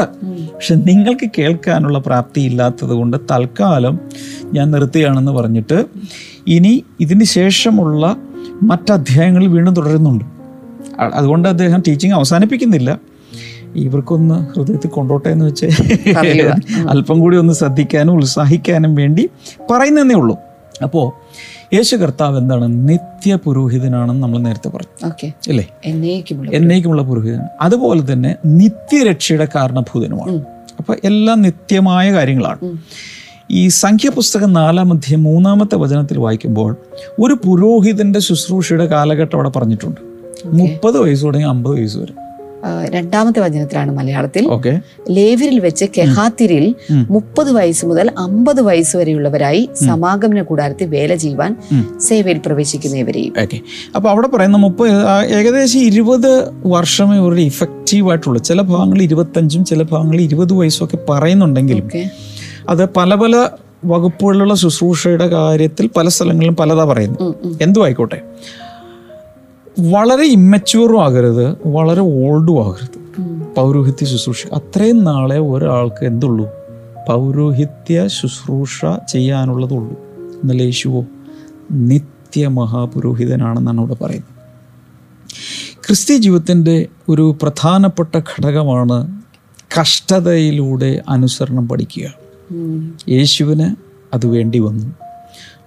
പക്ഷെ 0.54 0.74
നിങ്ങൾക്ക് 0.74 1.30
കേൾക്കാനുള്ള 1.38 1.98
പ്രാപ്തി 1.98 2.40
ഇല്ലാത്തത് 2.40 2.90
കൊണ്ട് 2.90 3.16
തൽക്കാലം 3.30 3.98
ഞാൻ 4.52 4.70
നിർത്തുകയാണെന്ന് 4.70 5.32
പറഞ്ഞിട്ട് 5.32 5.84
ഇനി 6.46 6.84
ഇതിന് 7.00 7.24
ശേഷമുള്ള 7.24 8.16
മറ്റധ്യായങ്ങളിൽ 8.62 9.48
വീണ്ടും 9.48 9.74
തുടരുന്നുണ്ട്. 9.74 10.24
അതുകൊണ്ട് 11.14 11.48
അദ്ദേഹം 11.48 11.82
ടീച്ചിങ് 11.88 12.12
അവസാനിപ്പിക്കുന്നില്ല. 12.12 12.98
ഇവർക്കൊന്ന് 13.76 14.34
ഹൃദയത്തിൽ 14.34 14.88
കൊണ്ടോട്ടെ 14.88 15.28
എന്ന് 15.28 15.46
വെച്ച് 15.46 15.66
അല്പം 16.88 17.20
കൂടി 17.20 17.36
ഒന്ന് 17.36 17.52
ശ്രദ്ധിക്കാനും 17.52 18.16
ഉത്സാഹിക്കാനും 18.16 18.94
വേണ്ടി 18.94 19.30
പറയുന്നതേ 19.70 20.14
ഉള്ളൂ. 20.14 20.38
അപ്പോൾ 20.82 21.12
യേശു 21.74 21.96
കർത്താവ് 21.96 22.38
എന്താണ്? 22.38 22.88
നിത്യ 22.88 23.38
പുരോഹിതനാണെന്ന് 23.44 24.22
നമ്മൾ 24.22 24.38
നേരത്തെ 24.38 24.68
പറഞ്ഞു. 24.68 25.06
അല്ലേ 25.48 25.68
എന്നേക്കുമുള്ള 25.84 26.50
എന്നേക്കുമുള്ള 26.50 27.02
പുരോഹിതൻ. 27.02 27.40
അതുപോലെ 27.60 28.12
തന്നെ 28.12 28.36
നിത്യരക്ഷയുടെ 28.46 29.48
കാരണഭൂതനുമാണ്. 29.56 30.44
അപ്പൊ 30.78 30.94
എല്ലാം 31.04 31.42
നിത്യമായ 31.42 32.12
കാര്യങ്ങളാണ്. 32.12 32.58
ഈ 33.50 33.68
സംഖ്യപുസ്തകം 33.68 34.52
നാലാമധ്യം 34.52 35.22
മൂന്നാമത്തെ 35.22 35.76
വചനത്തിൽ 35.76 36.18
വായിക്കുമ്പോൾ 36.18 36.76
ഒരു 37.20 37.34
പുരോഹിതന്റെ 37.34 38.20
ശുശ്രൂഷയുടെ 38.20 38.86
കാലഘട്ടം 38.86 39.36
അവിടെ 39.36 39.48
പറഞ്ഞിട്ടുണ്ട്. 39.48 40.00
മുപ്പത് 40.46 40.98
വയസ്സ് 40.98 41.24
തുടങ്ങി 41.24 41.46
അമ്പത് 41.46 41.74
വയസ്സ് 41.76 41.98
വരെ. 41.98 42.12
രണ്ടാമത്തെ 42.88 43.40
വചനത്തിലാണ് 43.40 43.96
മലയാളത്തിൽ. 43.96 44.48
ലേവരിൽ 45.10 45.60
വെച്ച് 45.60 45.84
കെഹാത്തിരിൽ 45.98 46.74
മുപ്പത് 46.90 47.52
വയസ്സ് 47.52 47.86
മുതൽ 47.86 48.10
അമ്പത് 48.18 48.60
വയസ്സ് 48.60 48.96
വരെയുള്ളവരായി 48.96 49.68
സമാഗമന 49.82 50.42
കൂടാരത്തിൽ 50.42 50.86
വേല 50.86 51.14
ചെയ്യുവാൻ 51.14 51.56
സേവയിൽ 52.00 52.40
പ്രവേശിക്കുന്നവരെയും. 52.46 53.34
അപ്പൊ 53.96 54.10
അവിടെ 54.10 54.28
പറയുന്ന 54.28 54.56
മുപ്പത് 54.56 54.90
ഏകദേശം 55.26 55.80
ഇരുപത് 55.80 56.50
വർഷമേ 56.66 57.18
ഒരു 57.18 57.40
ഇഫക്റ്റീവ് 57.40 58.10
ആയിട്ടുള്ളൂ. 58.10 58.42
ചില 58.42 58.60
ഭാഗങ്ങളിൽ 58.60 59.02
ഇരുപത്തഞ്ചും 59.02 59.64
ചില 59.64 59.82
ഭാഗങ്ങളിൽ 59.82 60.22
ഇരുപത് 60.22 60.52
വയസ്സും 60.52 60.84
ഒക്കെ 60.84 60.98
പറയുന്നുണ്ടെങ്കിലും 61.08 61.88
അത് 62.68 62.94
പല 62.94 63.14
പല 63.14 63.48
വകുപ്പുകളിലുള്ള 63.84 64.54
ശുശ്രൂഷയുടെ 64.54 65.26
കാര്യത്തിൽ 65.26 65.90
പല 65.96 66.08
സ്ഥലങ്ങളിലും 66.08 66.56
പലതാ 66.56 66.84
പറയുന്നു. 66.84 67.34
എന്തു 67.60 67.84
ആയിക്കോട്ടെ. 67.84 68.22
വളരെ 69.80 70.24
ഇമ്മച്യൂറും 70.24 71.04
ആകരുത് 71.04 71.56
വളരെ 71.66 72.00
ഓൾഡും 72.00 72.66
ആകരുത്. 72.66 73.04
പൗരോഹിത്യ 73.56 74.06
ശുശ്രൂഷ. 74.06 74.46
അത്രയും 74.46 75.04
നാളെ 75.04 75.38
ഒരാൾക്ക് 75.38 76.04
എന്തുള്ളൂ? 76.04 76.48
പൗരോഹിത്യ 77.08 78.08
ശുശ്രൂഷ 78.08 78.84
ചെയ്യാനുള്ളതുള്ളൂ. 79.08 79.92
എന്നല്ല 80.18 80.62
യേശുവോ 80.62 81.04
നിത്യ 81.72 82.46
മഹാപുരോഹിതനാണെന്നാണ് 82.46 83.78
ഇവിടെ 83.78 83.94
പറയുന്നത്. 83.94 84.34
ക്രിസ്ത്യ 85.86 86.16
ജീവിതത്തിന്റെ 86.16 86.86
ഒരു 87.08 87.36
പ്രധാനപ്പെട്ട 87.42 88.16
ഘടകമാണ് 88.16 89.22
കഷ്ടതയിലൂടെ 89.80 91.02
അനുസരണം 91.08 91.68
പഠിക്കുക. 91.68 92.23
യേശുവിന് 93.08 93.76
അത് 94.14 94.26
വേണ്ടി 94.26 94.58
വന്നു. 94.58 94.94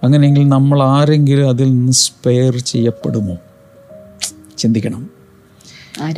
അങ്ങനെയെങ്കിൽ 0.02 0.48
നമ്മൾ 0.48 0.82
ആരെങ്കിലും 0.82 1.48
അതിൽ 1.48 1.74
നിന്ന് 1.74 1.92
സ്പെയർ 1.92 2.56
ചെയ്യപ്പെടുമോ? 2.56 3.36
ചിന്തിക്കണം. 4.58 5.10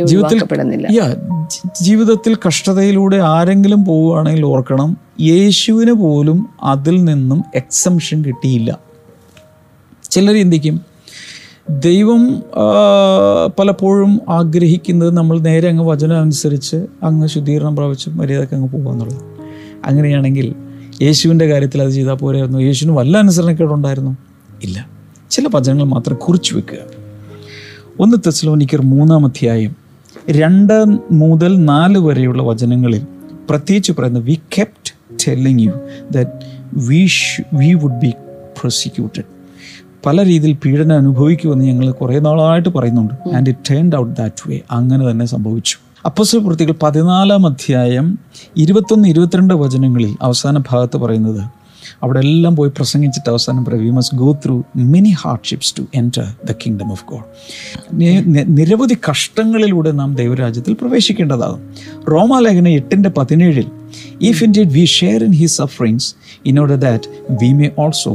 ജീവിതത്തിൽ 0.03 0.43
യാ 0.93 1.07
ജീവിതത്തിൽ 1.83 2.37
കഷ്ടതയിലൂടെ 2.47 3.17
ആരെങ്കിലും 3.17 3.85
പോവുകയാണെങ്കിൽ 3.85 4.45
ഓർക്കണം 4.45 4.97
യേശുവിന് 5.21 5.93
പോലും 5.93 6.49
അതിൽ 6.63 7.05
നിന്നും 7.05 7.45
എക്സംഷൻ 7.55 8.25
കിട്ടിയില്ല. 8.25 8.79
ചിലർ 10.11 10.35
ചിന്തിക്കും 10.35 10.81
ദൈവം 11.71 12.43
പലപ്പോഴും 13.59 14.21
ആഗ്രഹിക്കുന്നത് 14.29 15.11
നമ്മൾ 15.11 15.41
നേരെ 15.41 15.69
അങ്ങ് 15.69 15.85
വചനം 15.85 16.17
അനുസരിച്ച് 16.17 16.77
അങ്ങ് 17.03 17.27
ശുദ്ധീകരണം 17.27 17.77
പ്രാപിച്ച് 17.77 18.11
മര്യാദയ്ക്ക് 18.11 18.55
അങ്ങ് 18.55 18.69
പോകുക 18.69 18.91
അങ്ങനെയാണെങ്കിൽ 19.85 20.55
യേശുവിന്റെ 21.03 21.47
കാര്യത്തിൽ 21.47 21.83
അത് 21.83 21.91
ചെയ്താൽ 21.91 22.15
പോരായിരുന്നു. 22.15 22.59
യേശുവിന് 22.59 22.97
വല്ല 22.97 23.19
അനുസരണക്കേടുണ്ടായിരുന്നു 23.19 24.17
ഇല്ല. 24.63 24.89
ചില 25.31 25.49
വചനങ്ങൾ 25.55 25.85
മാത്രം 25.85 26.17
കുറിച്ചു 26.17 26.57
വെക്കുക. 26.57 26.79
ഒന്ന് 28.01 28.17
തെസ്ലോനിക്കർ 28.17 28.83
മൂന്നാം 28.83 29.27
അധ്യായം 29.27 29.77
രണ്ട് 30.31 30.87
മുതൽ 31.11 31.65
നാല് 31.65 31.99
വരെയുള്ള 31.99 32.43
വചനങ്ങളിൽ 32.43 33.03
പ്രത്യേകിച്ച് 33.51 33.93
പറയുന്നത് 33.93 34.25
we 34.25 34.41
kept 34.59 34.93
telling 35.29 35.61
you 35.61 35.73
that 36.11 36.31
we 36.75 37.09
we 37.55 37.75
would 37.75 38.01
be 38.01 38.11
prosecuted 38.61 39.25
പല 40.07 40.25
രീതിയിൽ 40.25 40.57
പീഡനം 40.65 40.97
അനുഭവിക്കുമെന്ന് 40.97 41.65
ഞങ്ങൾ 41.65 41.91
കുറേ 41.91 42.19
നാളായിട്ട് 42.19 42.69
പറയുന്നുണ്ട്. 42.69 43.15
And 43.37 43.51
it 43.51 43.71
turned 43.71 43.97
out 43.97 44.17
that 44.17 44.51
way 44.51 44.61
അങ്ങനെ 44.71 45.11
തന്നെ 45.11 45.25
സംഭവിച്ചു. 45.25 45.77
അപ്പസ്വ 46.05 46.39
പ്രവൃത്തികൾ 46.39 46.75
പതിനാലാം 46.83 47.47
അധ്യായം 47.47 48.19
ഇരുപത്തൊന്ന് 48.57 49.09
ഇരുപത്തിരണ്ട് 49.09 49.55
വചനങ്ങളിൽ 49.55 50.17
അവസാന 50.23 50.59
ഭാഗത്ത് 50.71 50.97
പറയുന്നത് 50.97 51.43
അവിടെ 52.03 52.19
എല്ലാം 52.21 52.57
പോയി 52.57 52.71
പ്രസംഗിച്ചിട്ട് 52.71 53.31
അവസാനം 53.31 53.65
പറയും 53.65 53.85
we 53.85 53.91
must 53.91 54.19
go 54.19 54.37
through 54.45 54.63
many 54.77 55.15
hardships 55.21 55.75
to 55.79 55.83
enter 55.95 56.27
the 56.47 56.53
kingdom 56.53 56.93
of 56.93 57.05
God 57.05 57.25
നിരവധി 58.49 58.97
കഷ്ടങ്ങളിലൂടെ 59.11 59.93
നാം 59.93 60.15
ദൈവരാജ്യത്തിൽ 60.15 60.73
പ്രവേശിക്കേണ്ടതാകും. 60.73 61.61
റോമാലേഖന 62.11 62.69
എട്ടിന്റെ 62.69 63.09
പതിനേഴിൽ 63.09 63.67
if 64.23 64.45
indeed 64.53 64.69
we 64.69 64.85
share 64.85 65.25
in 65.25 65.33
his 65.33 65.57
sufferings 65.57 66.15
in 66.47 66.61
order 66.61 66.75
that 66.81 67.09
we 67.43 67.53
may 67.53 67.71
also 67.79 68.15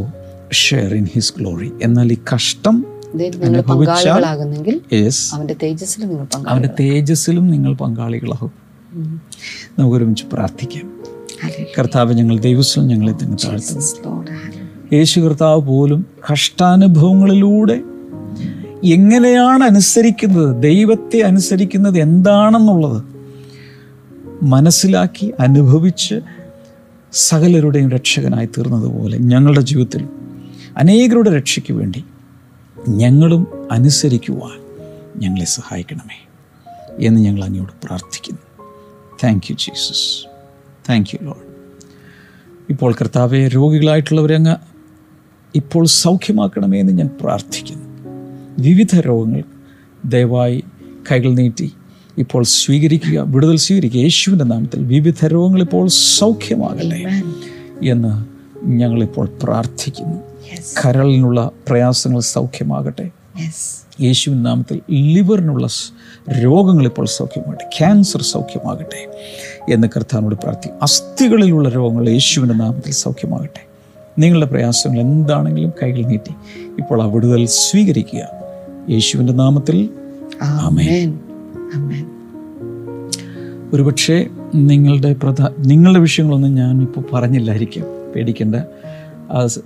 share 0.52 0.93
in 0.93 1.08
his 1.15 1.34
glory 1.38 1.71
എന്നാൽ 1.84 2.13
ഈ 2.13 2.17
കഷ്ടം 2.36 2.76
നിങ്ങൾ 3.15 3.62
പങ്കാളികളാകുന്നെങ്കിൽ 3.62 4.82
അവന്റെ 5.34 5.56
തേജസ്സിലും 5.63 6.10
നിങ്ങൾ 6.10 6.28
അവന്റെ 6.47 6.69
തേജസ്സിലും 6.80 7.51
നിങ്ങൾ 7.51 7.73
പങ്കാളികളാകും. 7.73 8.51
നമുക്കൊരുമിച്ച് 9.80 10.25
പ്രാർത്ഥിക്കാം. 10.34 10.95
കർത്താവ് 11.80 12.13
ഞങ്ങൾ 12.13 12.39
ദൈവസ്വം 12.39 12.88
ഞങ്ങളെ 12.88 13.12
തന്നെ 13.12 13.38
താഴ്ത്തുന്നു. 13.45 14.36
യേശു 14.93 15.19
കർത്താവ് 15.19 15.62
പോലും 15.62 16.06
കഷ്ടാനുഭവങ്ങളിലൂടെ 16.34 17.82
എങ്ങനെയാണ് 18.84 19.63
അനുസരിക്കുന്നത് 19.63 20.63
ദൈവത്തെ 20.63 21.19
അനുസരിക്കുന്നത് 21.19 21.97
എന്താണെന്നുള്ളത് 21.97 23.04
മനസ്സിലാക്കി 24.43 25.34
അനുഭവിച്ച് 25.39 26.15
സകലരുടെയും 27.13 27.89
രക്ഷകനായി 27.91 28.45
തീർന്നതുപോലെ 28.45 29.17
ഞങ്ങളുടെ 29.17 29.62
ജീവിതത്തിൽ 29.62 30.08
അനേകരുടെ 30.78 31.38
രക്ഷയ്ക്ക് 31.38 31.73
വേണ്ടി 31.73 32.04
ഞങ്ങളും 32.88 33.48
അനുസരിക്കുവാൻ 33.71 34.65
ഞങ്ങളെ 35.19 35.45
സഹായിക്കണമേ 35.45 36.28
എന്ന് 37.00 37.21
ഞങ്ങൾ 37.21 37.43
അങ്ങയോട് 37.43 37.86
പ്രാർത്ഥിക്കുന്നു. 37.86 38.65
Thank 39.24 39.43
you 39.50 39.56
Jesus 39.56 40.26
thank 40.89 41.10
you 41.13 41.26
Lord 41.26 41.45
ഇപ്പോൾ 42.69 42.93
കർത്താവെ 42.93 43.48
രോഗികളായിട്ടുള്ളവരെ 43.48 44.36
അങ്ങ് 44.36 44.56
ഇപ്പോൾ 45.56 45.86
സൗഖ്യമാക്കണമേ 45.86 46.80
എന്ന് 46.80 46.93
ഞാൻ 46.93 47.10
പ്രാർത്ഥിക്കുന്നു. 47.21 47.86
വിവിധ 48.60 49.00
രോഗങ്ങൾ 49.00 49.43
ദയവായി 50.06 50.63
കൈകൾ 51.12 51.34
നീട്ടി 51.34 51.74
ഇപ്പോൾ 52.17 52.43
സ്വീകരിക്കുക 52.43 53.19
വിടുതൽ 53.28 53.56
സ്വീകരിക്കുക. 53.56 54.02
യേശുവിന്റെ 54.02 54.45
നാമത്തിൽ 54.45 54.84
വിവിധ 54.84 55.26
രോഗങ്ങൾ 55.26 55.62
ഇപ്പോൾ 55.62 55.88
സൗഖ്യമാകട്ടെ 55.88 57.24
എന്ന് 57.89 58.26
ഞങ്ങളിപ്പോൾ 58.67 59.30
പ്രാർത്ഥിക്കുന്നു. 59.43 60.35
കരളിനുള്ള 60.84 61.52
പ്രയാസങ്ങൾ 61.68 62.20
സൗഖ്യമാകട്ടെ. 62.20 63.10
യേശുവിൻ 64.02 64.44
നാമത്തിൽ 64.44 64.82
ലിവറിനുള്ള 64.92 65.68
രോഗങ്ങൾ 66.44 66.86
ഇപ്പോൾ 66.86 67.06
സൗഖ്യമാകട്ടെ. 67.06 67.70
ക്യാൻസർ 67.80 68.22
സൗഖ്യമാകട്ടെ 68.22 69.08
എന്ന് 69.74 69.88
കർത്താവിനോട് 69.96 70.36
പ്രാർത്ഥി. 70.36 70.70
അസ്ഥികളിലുള്ള 70.82 71.70
രോഗങ്ങൾ 71.70 72.10
യേശുവിന്റെ 72.10 72.56
നാമത്തിൽ 72.56 72.92
സൗഖ്യമാകട്ടെ. 72.92 73.66
നിങ്ങളുടെ 74.20 74.46
പ്രയാസങ്ങൾ 74.46 75.00
എന്താണെങ്കിലും 75.00 75.72
കൈകൾ 75.84 76.06
നീട്ടി 76.06 76.32
ഇപ്പോൾ 76.78 77.02
ആ 77.02 77.06
വിടുതൽ 77.06 77.46
സ്വീകരിക്കുക. 77.46 78.30
യേശുവിന്റെ 78.90 79.34
നാമത്തിൽ. 79.34 79.90
ഒരുപക്ഷെ 83.74 84.28
നിങ്ങളുടെ 84.56 85.14
പ്രധാന 85.14 85.50
നിങ്ങളുടെ 85.60 86.00
വിഷയങ്ങളൊന്നും 86.00 86.56
ഞാനിപ്പോൾ 86.56 87.04
പറഞ്ഞില്ലായിരിക്കും. 87.14 87.84
പേടിക്കേണ്ട. 88.16 88.56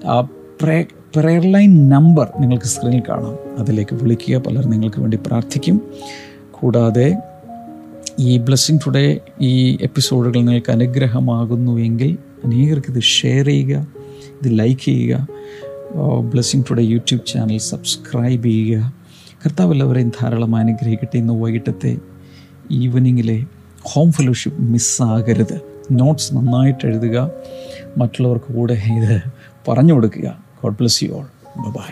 ആ 0.05 0.27
പ്രേ 0.61 0.85
പ്രെയർ 1.15 1.51
ലൈൻ 1.51 1.89
നമ്പർ 1.89 2.27
നിങ്ങൾക്ക് 2.39 2.65
സ്ക്രീനിൽ 2.65 3.03
കാണാം. 3.09 3.59
അതിലേക്ക് 3.59 3.95
വിളിക്കുക. 3.95 4.37
പലരും 4.37 4.69
നിങ്ങൾക്ക് 4.69 4.99
വേണ്ടി 4.99 5.19
പ്രാർത്ഥിക്കും. 5.27 5.81
കൂടാതെ 6.51 7.17
ഈ 8.19 8.37
ബ്ലെസ്സിങ് 8.37 8.79
ടുഡേ 8.87 9.19
ഈ 9.41 9.77
എപ്പിസോഡുകൾ 9.81 10.33
നിങ്ങൾക്ക് 10.33 10.71
അനുഗ്രഹമാകുന്നുവെങ്കിൽ 10.71 12.17
അനേകർക്ക് 12.45 12.91
ഇത് 12.91 13.01
ഷെയർ 13.01 13.45
ചെയ്യുക 13.45 13.87
ഇത് 14.41 14.59
ലൈക്ക് 14.59 14.81
ചെയ്യുക. 14.81 15.27
Blessing 16.31 16.63
today 16.69 16.83
YouTube 16.83 17.25
channel 17.25 17.57
subscribe 17.57 18.43
ചെയ്യുക. 18.43 18.93
കർത്താവ് 19.45 19.71
എല്ലാവരെയും 19.71 20.11
ധാരാളം 20.21 20.55
അനുഗ്രഹിക്കട്ടെ. 20.55 21.17
ഇന്ന് 21.17 21.33
വൈകിട്ടത്തെ 21.33 21.97
ഈവനിങ്ങിലെ 22.71 23.43
ഹോം 23.83 24.11
ഫെലോഷിപ്പ് 24.11 24.61
മിസ്സാകരുത് 24.61 25.61
നോട്ട്സ് 25.91 26.35
നന്നായിട്ട് 26.35 26.87
എഴുതുക. 26.87 27.31
മറ്റുള്ളവർക്ക് 27.97 28.53
കൂടെ 28.53 28.73
ഇത് 28.73 29.21
പറഞ്ഞു 29.67 29.93
കൊടുക്കുക. 29.93 30.48
God 30.61 30.73
bless 30.73 30.99
you 31.03 31.11
all 31.13 31.27
bye 31.71 31.89